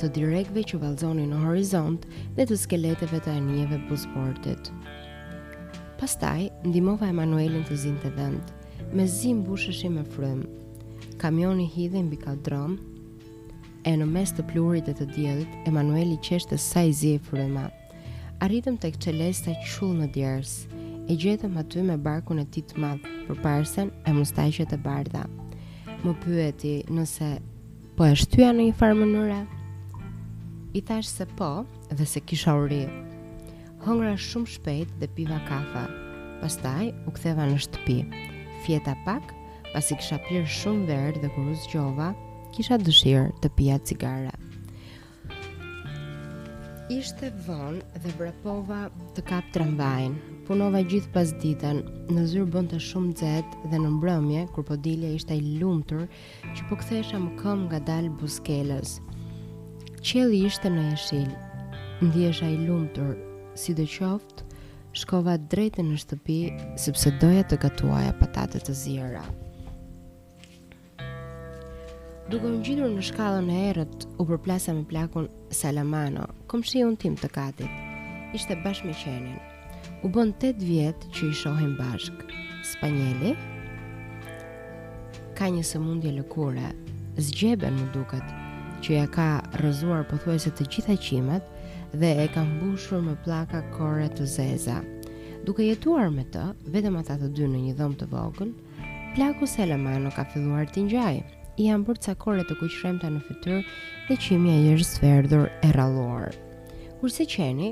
Të 0.00 0.12
direkve 0.16 0.64
që 0.72 0.80
valzoni 0.86 1.28
në 1.28 1.44
horizont 1.44 2.08
dhe 2.36 2.48
të 2.48 2.58
skeleteve 2.64 3.20
të 3.20 3.36
anjeve 3.42 3.82
busportit. 3.92 4.72
Pastaj, 6.00 6.46
ndimova 6.64 7.12
Emanuelin 7.12 7.68
të 7.68 7.82
zinë 7.86 8.04
të 8.08 8.16
dëndë. 8.22 8.60
Me 8.92 9.04
zi 9.06 9.30
më 9.34 9.46
busheshi 9.46 9.88
me 9.92 10.02
frëm 10.16 10.40
Kamion 11.20 11.60
i 11.62 11.66
hidhe 11.74 12.02
mbi 12.04 12.18
ka 12.20 12.34
E 13.86 13.92
në 13.94 14.06
mes 14.10 14.32
të 14.34 14.42
plurit 14.50 14.88
e 14.90 14.94
të 14.98 15.06
djelit 15.14 15.52
Emanuel 15.70 16.12
i 16.12 16.18
qeshtë 16.28 16.58
sa 16.58 16.82
i 16.84 16.92
zi 16.92 17.12
e 17.16 17.20
frëma 17.22 17.68
Arritëm 18.44 18.76
të 18.76 18.88
ekcelesë 18.92 19.44
të 19.44 19.54
qullë 19.64 19.98
në 20.00 20.08
djerës 20.16 20.54
E 21.08 21.14
gjetëm 21.22 21.58
aty 21.62 21.82
me 21.86 21.96
barku 22.06 22.34
në 22.34 22.44
titë 22.56 22.80
madhë 22.82 23.12
Për 23.28 23.40
parsen 23.44 23.90
e 24.06 24.12
mustajshet 24.18 24.72
e 24.74 24.80
bardha 24.86 25.24
Më 26.04 26.14
pyeti 26.24 26.76
nëse 26.90 27.30
Po 27.96 28.06
e 28.06 28.12
shtyja 28.18 28.52
në 28.52 28.68
një 28.68 28.76
farë 28.80 29.40
I 30.76 30.80
thash 30.84 31.08
se 31.16 31.26
po 31.38 31.64
Dhe 31.90 32.04
se 32.06 32.20
kisha 32.20 32.54
uri 32.60 32.84
Hongra 33.86 34.16
shumë 34.18 34.52
shpejt 34.56 34.96
dhe 35.00 35.08
piva 35.14 35.38
kafa 35.48 35.88
Pastaj 36.42 36.90
u 37.08 37.12
ktheva 37.16 37.46
në 37.48 37.60
shtëpi 37.64 38.00
fjeta 38.66 38.96
pak, 39.06 39.22
pasi 39.70 39.94
kisha 40.00 40.18
pirë 40.26 40.46
shumë 40.58 40.88
verë 40.90 41.20
dhe 41.22 41.30
kur 41.36 41.52
zgjova, 41.62 42.10
kisha 42.54 42.74
dëshirë 42.82 43.30
të 43.42 43.50
pija 43.58 43.76
cigare. 43.86 44.32
Ishte 46.90 47.32
vonë 47.46 47.82
dhe 48.02 48.12
brapova 48.18 48.84
të 49.14 49.24
kap 49.30 49.46
tramvajin. 49.54 50.14
Punova 50.46 50.78
gjithë 50.86 51.10
pas 51.14 51.32
ditën, 51.42 51.80
në 52.14 52.24
zyrë 52.30 52.48
bënd 52.54 52.70
të 52.70 52.78
shumë 52.88 53.12
dzetë 53.18 53.72
dhe 53.72 53.80
në 53.82 53.90
mbrëmje, 53.96 54.44
kur 54.54 54.66
po 54.68 54.76
dilje 54.86 55.14
ishte 55.18 55.34
i 55.38 55.56
lumëtur, 55.60 56.04
që 56.54 56.68
po 56.68 56.78
këthesha 56.78 57.18
më 57.24 57.32
këm 57.42 57.64
nga 57.68 57.82
dalë 57.90 58.12
buskeles. 58.20 58.96
Qeli 60.06 60.44
ishte 60.46 60.70
në 60.70 60.88
jeshil, 60.92 61.30
ndihesha 62.06 62.50
i 62.54 62.60
lumëtur, 62.66 63.16
si 63.58 63.74
dhe 63.74 63.86
qoftë, 63.90 64.45
shkova 64.96 65.34
drejtë 65.52 65.82
në 65.84 65.96
shtëpi 66.00 66.36
sepse 66.80 67.12
doja 67.20 67.42
të 67.50 67.58
gatuaja 67.66 68.14
patate 68.16 68.62
të 68.64 68.76
zira. 68.80 69.22
Duke 72.30 72.48
më 72.50 72.62
gjithur 72.66 72.90
në 72.94 73.04
shkallën 73.06 73.50
e 73.54 73.58
erët, 73.70 74.06
u 74.18 74.24
përplasa 74.26 74.72
me 74.74 74.86
plakun 74.88 75.28
Salamano, 75.54 76.24
kom 76.50 76.64
shi 76.66 76.80
unë 76.82 76.98
tim 77.02 77.18
të 77.20 77.28
katit. 77.36 77.82
Ishte 78.34 78.56
bashk 78.64 78.88
me 78.88 78.96
qenin. 78.98 79.36
U 80.02 80.10
bën 80.12 80.32
8 80.40 80.64
vjetë 80.66 81.12
që 81.14 81.28
i 81.28 81.36
shohin 81.42 81.76
bashk. 81.78 82.24
Spanjeli? 82.72 83.36
Ka 85.38 85.52
një 85.52 85.62
sëmundje 85.68 86.16
lëkure, 86.18 86.72
zgjeben 87.22 87.76
më 87.78 87.86
duket, 87.94 88.34
që 88.82 88.96
ja 88.96 89.06
ka 89.12 89.28
rëzuar 89.62 90.02
përthuese 90.10 90.50
të 90.52 90.66
gjitha 90.72 90.98
qimet 91.06 91.46
dhe 91.96 92.10
e 92.24 92.28
ka 92.34 92.42
mbushur 92.44 93.00
me 93.06 93.14
plaka 93.22 93.62
kore 93.76 94.10
të 94.16 94.26
zeza. 94.32 94.80
Duke 95.46 95.62
jetuar 95.62 96.08
me 96.10 96.24
të, 96.34 96.40
vetëm 96.74 96.96
ata 96.98 97.14
të 97.20 97.28
dy 97.36 97.46
në 97.46 97.58
një 97.68 97.72
dhomë 97.78 97.96
të 98.00 98.06
vogël, 98.10 98.48
plaku 99.14 99.46
Selemano 99.46 100.10
ka 100.10 100.24
filluar 100.32 100.64
të 100.66 100.82
ngjajë. 100.88 101.20
I 101.62 101.68
janë 101.68 101.86
bërë 101.86 102.02
ca 102.06 102.14
kore 102.20 102.42
të 102.48 102.56
kuqëremta 102.58 103.08
në 103.14 103.20
fytyrë 103.28 103.58
dhe 104.08 104.16
qimja 104.24 104.56
i 104.64 104.72
është 104.72 104.86
sverdhur 104.88 105.44
e 105.46 105.70
rralluar. 105.76 106.34
Kurse 106.98 107.24
qeni 107.30 107.70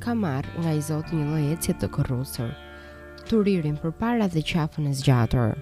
ka 0.00 0.16
marrë 0.16 0.54
nga 0.64 0.72
i 0.78 0.80
Zot 0.88 1.12
një 1.12 1.26
lloj 1.28 1.42
ecje 1.58 1.76
të 1.82 1.90
korrosur, 1.98 2.48
turirin 3.28 3.76
përpara 3.84 4.30
dhe 4.32 4.42
qafën 4.48 4.88
e 4.88 4.94
zgjatur. 5.02 5.52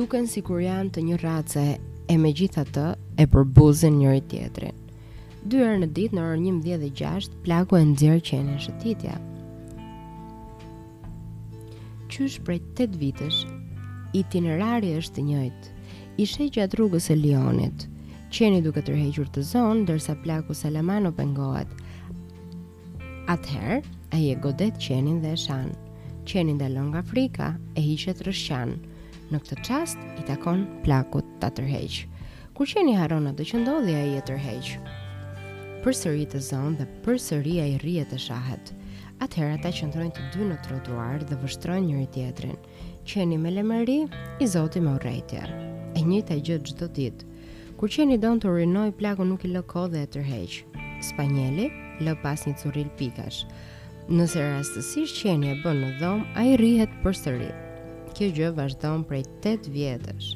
Duken 0.00 0.26
si 0.26 0.42
kur 0.50 0.60
janë 0.66 0.96
të 0.98 1.06
një 1.12 1.22
race 1.22 1.64
e 2.10 2.18
me 2.18 2.34
gjitha 2.34 2.66
të 2.74 2.90
e 3.22 3.30
përbuzin 3.36 4.02
njëri 4.02 4.26
tjetrin. 4.34 4.76
Dy 5.46 5.60
herë 5.62 5.78
në 5.80 5.86
ditë 5.96 6.16
në 6.18 6.22
orën 6.28 6.46
11 6.50 6.78
dhe 6.82 6.88
6, 6.98 7.26
plaku 7.46 7.76
e 7.78 7.82
nxjerr 7.92 8.22
qenin 8.26 8.56
në 8.56 8.62
shëtitje. 8.64 9.12
Qysh 12.10 12.38
prej 12.42 12.58
8 12.74 12.96
vitesh, 12.98 13.44
itinerari 14.18 14.96
është 14.98 15.22
i 15.22 15.26
njëjtë. 15.28 15.70
I 16.18 16.24
shej 16.26 16.48
gjatë 16.56 16.74
rrugës 16.80 17.04
së 17.06 17.14
Leonit, 17.20 17.84
qeni 18.34 18.58
duke 18.64 18.82
tërhequr 18.88 19.28
të 19.36 19.44
zonë, 19.52 19.86
dërsa 19.92 20.16
plaku 20.24 20.56
Salamano 20.58 21.12
pengohet. 21.14 21.70
Atëherë, 23.30 23.78
ai 24.18 24.24
e 24.32 24.36
godet 24.42 24.80
qenin 24.82 25.20
dhe 25.22 25.36
e 25.36 25.38
shan. 25.38 25.70
Qeni 26.26 26.56
dalon 26.60 26.90
nga 26.92 27.04
frika 27.06 27.52
e 27.78 27.84
hiqet 27.86 28.24
rrëshqan. 28.26 28.74
Në 29.30 29.38
këtë 29.44 29.62
qast, 29.70 30.00
i 30.18 30.22
takon 30.28 30.66
plakut 30.82 31.28
të 31.40 31.52
tërheq. 31.60 32.02
Kur 32.58 32.66
qeni 32.66 32.96
harron 32.98 33.30
atë 33.30 33.46
që 33.52 33.60
ndodhi, 33.62 33.94
a 34.02 34.06
i 34.10 34.16
e 34.18 34.24
tërheq 34.28 34.74
për 35.82 35.94
sëri 35.94 36.24
të 36.26 36.38
zonë 36.42 36.72
dhe 36.80 36.86
për 37.04 37.18
sëri 37.22 37.52
a 37.62 37.66
i 37.72 37.76
rije 37.84 38.02
të 38.10 38.18
shahet. 38.26 38.72
Atëhera 39.22 39.58
ta 39.62 39.70
qëndrojnë 39.74 40.14
të 40.16 40.24
dy 40.34 40.46
në 40.48 40.56
trotuar 40.66 41.22
dhe 41.28 41.36
vështrojnë 41.42 41.86
njëri 41.92 42.08
tjetrin. 42.16 42.56
Qeni 43.08 43.38
me 43.40 43.52
lemëri, 43.54 43.98
i 44.42 44.46
zoti 44.50 44.82
me 44.82 44.96
urejtja. 44.98 45.44
E 45.98 46.02
një 46.02 46.22
të 46.26 46.40
gjithë 46.48 46.64
gjithë 46.66 46.88
ditë. 46.98 47.32
Kur 47.78 47.90
qeni 47.94 48.18
donë 48.18 48.42
të 48.42 48.54
rinoj, 48.56 48.90
plako 48.98 49.26
nuk 49.30 49.46
i 49.46 49.52
lëko 49.54 49.84
dhe 49.92 50.02
e 50.02 50.10
tërheqë. 50.14 50.82
Spanjeli, 51.12 51.68
lë 52.02 52.14
pas 52.24 52.42
një 52.48 52.56
curil 52.62 52.90
pikash. 52.98 53.44
Nëse 54.10 54.42
rastësisht 54.48 55.22
qeni 55.22 55.52
e 55.54 55.60
bën 55.62 55.82
në 55.84 55.92
dhomë, 56.02 56.26
a 56.34 56.46
i 56.50 56.58
rihet 56.58 56.98
për 57.04 57.20
sëri. 57.22 57.50
Kjo 58.18 58.32
gjë 58.34 58.52
vazhdojnë 58.58 59.06
prej 59.10 59.24
8 59.46 59.70
vjetësh. 59.78 60.34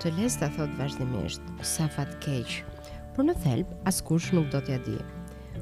Të 0.00 0.14
lesë 0.20 0.44
të 0.44 0.52
thotë 0.58 0.78
vazhdimisht, 0.78 1.50
sa 1.74 1.88
fatë 1.90 2.20
keqë, 2.24 2.69
por 3.20 3.26
në 3.28 3.34
thelb 3.36 3.72
askush 3.84 4.30
nuk 4.32 4.46
do 4.48 4.62
t'ja 4.64 4.78
di. 4.80 4.94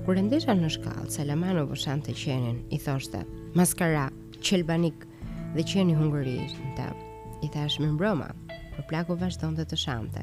Kur 0.06 0.14
e 0.14 0.22
ndesha 0.22 0.52
në 0.54 0.68
shkallë, 0.76 1.08
Salamano 1.10 1.64
shante 1.74 2.12
qenin, 2.14 2.60
i 2.70 2.78
thoshte: 2.78 3.24
"Maskara, 3.58 4.04
qelbanik 4.46 5.00
dhe 5.56 5.64
qeni 5.72 5.96
hungëri." 5.98 6.36
I 7.42 7.48
thash 7.48 7.80
më 7.82 7.88
mbroma 7.96 8.28
por 8.76 8.84
plaku 8.86 9.16
vazhdonte 9.18 9.64
të 9.66 9.76
shante. 9.84 10.22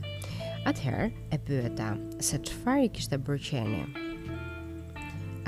Atëherë 0.63 1.09
e 1.31 1.37
pyeta 1.43 1.89
se 2.23 2.39
çfarë 2.47 2.87
kishte 2.95 3.19
bërë 3.19 3.43
qeni. 3.49 3.83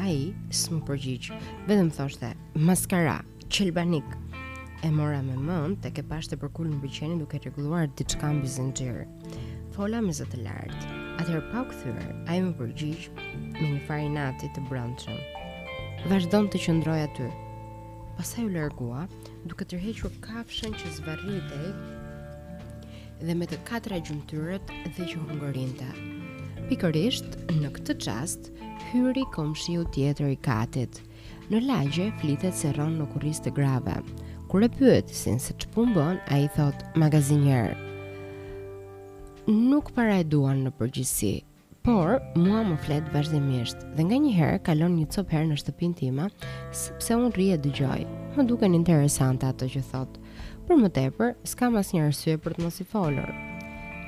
Ai 0.03 0.35
s'më 0.51 0.83
përgjigj, 0.89 1.31
vetëm 1.71 1.93
thoshte: 1.95 2.33
"Maskara, 2.67 3.21
qelbanik." 3.47 4.11
E 4.83 4.91
mora 4.91 5.21
me 5.23 5.39
mënd 5.39 5.79
të 5.79 5.95
ke 5.95 6.03
pashtë 6.03 6.35
të 6.35 6.43
përkullë 6.43 6.73
në 6.75 6.83
bëqeni 6.83 7.19
duke 7.23 7.39
të 7.39 7.53
regluar 7.55 7.87
të 7.87 8.03
të 8.03 8.19
qka 8.19 8.35
mbizin 8.41 8.73
të 8.75 8.91
Fola 9.71 10.01
me 10.03 10.11
zëtë 10.11 10.43
lartë. 10.43 10.96
Atëherë 11.17 11.47
pa 11.49 11.63
u 11.65 11.69
kthyer, 11.71 12.09
ai 12.29 12.37
më 12.45 12.51
përgjigj 12.59 13.05
me 13.13 13.69
një 13.69 13.79
farinati 13.89 14.47
të 14.53 14.61
brëndshëm. 14.69 15.19
Vazhdon 16.11 16.49
të 16.53 16.59
qëndroj 16.61 16.97
aty. 17.07 17.29
Pastaj 18.17 18.43
u 18.45 18.51
largua, 18.53 19.05
duke 19.49 19.65
tërhequr 19.71 20.13
kafshën 20.25 20.75
që 20.77 20.91
zvarritej 20.99 21.71
dhe 23.25 23.33
me 23.39 23.45
të 23.49 23.57
katra 23.65 23.97
gjymtyrët 24.05 24.69
dhe 24.93 25.09
që 25.09 25.23
hungërinte. 25.23 25.89
Pikërisht 26.69 27.33
në 27.63 27.73
këtë 27.79 27.97
çast 28.05 28.51
hyri 28.91 29.25
komshiu 29.33 29.87
tjetër 29.95 30.35
i 30.35 30.39
katit. 30.45 31.01
Në 31.49 31.63
lagje 31.65 32.11
flitet 32.21 32.53
se 32.61 32.75
rron 32.77 32.99
në 33.01 33.09
kurriz 33.15 33.41
të 33.41 33.55
grave. 33.57 33.97
Kur 34.53 34.63
e 34.67 34.69
pyet 34.77 35.09
se 35.17 35.33
ç'pun 35.55 35.97
bën, 35.97 36.21
ai 36.35 36.45
thot 36.57 36.85
magazinier 36.95 37.73
nuk 39.47 39.93
para 39.95 40.17
e 40.19 40.25
duan 40.27 40.59
në 40.65 40.73
përgjithsi, 40.75 41.31
por 41.87 42.17
mua 42.35 42.65
më 42.67 42.75
flet 42.83 43.05
vazhdimisht 43.13 43.85
dhe 43.95 44.03
nga 44.09 44.17
një 44.19 44.33
herë 44.35 44.57
kalon 44.67 44.97
një 44.99 45.05
copë 45.15 45.31
herë 45.33 45.47
në 45.53 45.57
shtëpin 45.61 45.93
tima, 45.95 46.25
sepse 46.75 47.15
unë 47.15 47.29
rri 47.31 47.45
dë 47.55 47.71
gjoj, 47.77 48.01
më 48.35 48.45
duken 48.49 48.75
interesanta 48.75 49.53
ato 49.55 49.69
që 49.71 49.85
thot, 49.87 50.19
për 50.67 50.81
më 50.83 50.89
tepër, 50.99 51.31
s'ka 51.47 51.69
mas 51.71 51.93
një 51.95 52.09
rësue 52.09 52.35
për 52.43 52.57
të 52.57 52.65
mos 52.65 52.81
i 52.83 52.87
folër. 52.91 53.31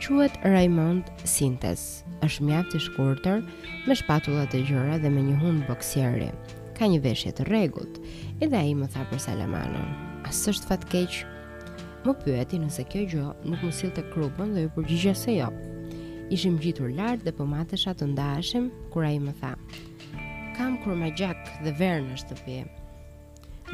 Quet 0.04 0.36
Raymond 0.44 1.08
Sintes, 1.24 1.86
është 2.24 2.50
mjaft 2.50 2.76
i 2.76 2.84
shkurëtër, 2.84 3.40
me 3.88 3.96
shpatullat 3.96 4.60
e 4.60 4.66
gjëra 4.68 5.00
dhe 5.04 5.12
me 5.12 5.24
një 5.24 5.40
hund 5.40 5.64
boksjeri. 5.72 6.34
Ka 6.76 6.88
një 6.92 7.00
veshje 7.04 7.32
të 7.36 7.48
regut, 7.48 8.04
edhe 8.44 8.60
a 8.60 8.68
i 8.68 8.76
më 8.76 8.92
tha 8.92 9.08
për 9.12 9.24
Salamanën. 9.24 9.90
Asë 10.28 10.52
është 10.56 10.70
fatkeqë, 10.74 11.28
Më 12.08 12.14
pyeti 12.24 12.56
nëse 12.60 12.86
kjo 12.88 13.02
gjë 13.12 13.24
nuk 13.52 13.60
më 13.66 13.72
sillte 13.76 14.06
krupën 14.14 14.54
dhe 14.56 14.62
ju 14.64 14.70
përgjigja 14.78 15.14
se 15.20 15.34
jo. 15.36 15.48
Ishim 16.32 16.56
gjitur 16.64 16.94
lart 16.96 17.26
dhe 17.26 17.34
po 17.36 17.44
matesha 17.44 17.92
të 17.92 18.08
ndaheshim 18.14 18.70
kur 18.94 19.04
ai 19.04 19.18
më 19.20 19.34
tha: 19.42 19.50
"Kam 20.56 20.78
kur 20.82 20.96
gjak 21.20 21.40
dhe 21.66 21.72
verë 21.82 22.06
në 22.06 22.16
shtëpi. 22.22 22.56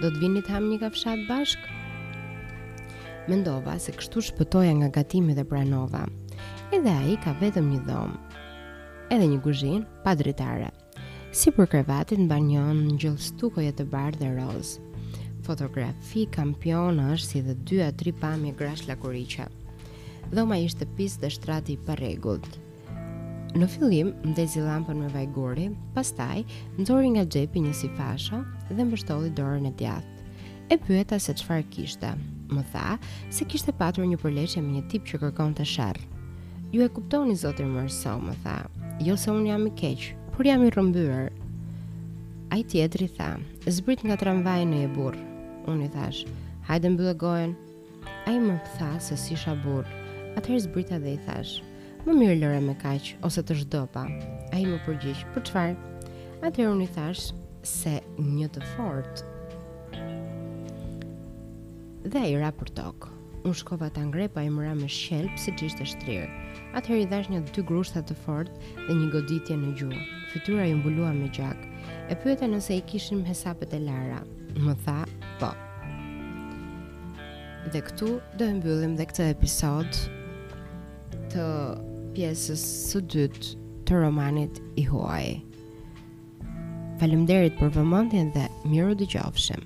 Do 0.02 0.10
të 0.10 0.22
vini 0.24 0.42
të 0.42 0.50
ham 0.56 0.66
një 0.72 0.80
kafshat 0.88 1.22
bashk?" 1.30 1.60
Mendova 3.30 3.78
se 3.86 3.92
kështu 3.94 4.22
shpëtoja 4.32 4.74
nga 4.80 4.90
gatimi 4.98 5.36
dhe 5.38 5.46
pranova. 5.46 6.02
Edhe 6.74 6.90
ai 7.06 7.18
ka 7.22 7.38
vetëm 7.44 7.70
një 7.76 7.82
dhomë. 7.86 8.20
Edhe 9.14 9.28
një 9.36 9.40
kuzhinë 9.46 9.86
pa 10.04 10.16
dritare. 10.18 10.72
Si 11.32 11.52
për 11.54 11.68
krevatit 11.76 12.18
në 12.18 12.28
banjon 12.34 12.78
në 12.88 12.98
gjëllë 13.04 13.26
stukoje 13.30 13.72
të 13.78 13.86
bardë 13.94 14.18
dhe 14.26 14.30
rozë 14.42 14.95
fotografi 15.46 16.26
kampion 16.32 16.98
është 17.06 17.28
si 17.28 17.42
dhe 17.46 17.54
2 17.70 17.84
a 17.86 17.92
3 18.00 18.14
pamje 18.20 18.54
grash 18.60 18.88
lakuriqa. 18.90 19.46
Dhoma 20.32 20.58
ishte 20.58 20.88
pisë 20.98 21.22
dhe 21.24 21.30
shtrati 21.36 21.76
i 21.76 21.82
paregullt. 21.88 22.56
Në 23.56 23.68
fillim, 23.72 24.10
ndezi 24.34 24.64
lampën 24.66 24.98
me 25.00 25.08
vajgori, 25.14 25.68
pastaj, 25.96 26.42
ndori 26.82 27.14
nga 27.14 27.24
gjepi 27.36 27.62
një 27.64 27.74
si 27.78 27.88
fasha 27.96 28.42
dhe 28.72 28.84
mbështoli 28.90 29.30
dorën 29.38 29.70
e 29.70 29.74
djathë. 29.82 30.14
E 30.74 30.78
pyeta 30.82 31.20
se 31.22 31.36
qëfar 31.38 31.62
kishte, 31.72 32.10
më 32.52 32.64
tha 32.74 32.98
se 33.32 33.46
kishte 33.46 33.74
patur 33.80 34.10
një 34.10 34.18
përleqe 34.24 34.64
me 34.66 34.80
një 34.80 34.88
tip 34.92 35.06
që 35.12 35.22
kërkon 35.24 35.54
të 35.60 35.68
sharë. 35.76 36.04
Ju 36.74 36.82
e 36.84 36.90
kuptoni, 36.92 37.38
zotër 37.38 37.70
mërëso, 37.70 38.18
më 38.26 38.34
tha, 38.44 38.58
jo 39.08 39.16
se 39.22 39.32
unë 39.32 39.52
jam 39.54 39.68
i 39.70 39.76
keqë, 39.82 40.18
por 40.34 40.50
jam 40.50 40.66
i 40.68 40.74
rëmbyrë. 40.74 41.22
A 42.56 42.60
tjetëri 42.74 43.08
tha, 43.18 43.30
zbrit 43.78 44.04
nga 44.06 44.18
tramvaj 44.20 44.60
në 44.68 44.82
e 44.88 44.92
burë, 44.98 45.24
unë 45.70 45.88
i 45.90 45.92
thash, 45.96 46.24
hajde 46.68 46.90
mbyllë 46.94 47.14
gojen. 47.22 47.54
A 48.26 48.34
i 48.34 48.40
më 48.42 48.56
pëtha 48.68 48.92
se 49.02 49.16
si 49.18 49.36
shabur, 49.38 49.86
atëherë 50.38 50.66
zbrita 50.68 51.00
dhe 51.02 51.16
i 51.18 51.22
thash, 51.26 51.58
më 52.06 52.14
mirë 52.20 52.38
lëre 52.42 52.62
me 52.66 52.76
kaqë, 52.82 53.16
ose 53.26 53.42
të 53.46 53.82
pa. 53.94 54.04
A 54.54 54.60
i 54.62 54.66
më 54.66 54.80
përgjish, 54.86 55.26
për 55.34 55.46
qëfar? 55.48 55.76
Atëherë 56.46 56.72
unë 56.76 56.86
i 56.88 56.92
thash, 56.98 57.32
se 57.66 57.96
një 58.22 58.50
të 58.54 58.62
fort. 58.76 59.24
Dhe 62.06 62.22
a 62.22 62.28
i 62.30 62.38
ra 62.38 62.52
për 62.54 62.74
tokë. 62.78 63.12
Unë 63.46 63.60
shkova 63.60 63.92
të 63.94 64.02
angrepa 64.02 64.42
i 64.42 64.50
mëra 64.50 64.74
me 64.74 64.88
shqelpë 64.90 65.38
si 65.42 65.52
qishtë 65.58 65.86
e 65.86 65.90
shtrirë. 65.92 66.30
Atëherë 66.78 67.04
i 67.06 67.10
dhash 67.12 67.28
një 67.30 67.44
dy 67.54 67.64
grushtat 67.70 68.08
të 68.10 68.16
fort 68.26 68.52
dhe 68.88 68.94
një 68.98 69.10
goditje 69.14 69.58
në 69.58 69.74
gjuë. 69.82 70.00
Fytyra 70.34 70.66
i 70.70 70.74
mbulua 70.80 71.12
me 71.14 71.30
gjakë 71.34 71.75
E 72.10 72.16
pyeta 72.22 72.46
nëse 72.50 72.74
i 72.76 72.82
kishin 72.90 73.24
hesapet 73.28 73.74
e 73.74 73.80
Lara. 73.88 74.22
Më 74.64 74.74
tha, 74.86 74.98
po. 75.42 75.50
Dhe 77.74 77.82
këtu 77.88 78.10
do 78.40 78.46
e 78.52 78.58
mbyllim 78.60 78.94
dhe 79.00 79.08
këtë 79.10 79.28
episod 79.34 79.90
të 81.34 81.48
pjesës 82.16 82.62
së 82.92 83.02
dytë 83.16 83.56
të 83.90 84.02
romanit 84.04 84.62
i 84.80 84.86
huaj. 84.88 85.26
Falemderit 87.02 87.58
për 87.60 87.74
vëmendjen 87.80 88.32
dhe 88.38 88.48
miro 88.72 88.96
dëgjofshim. 89.02 89.66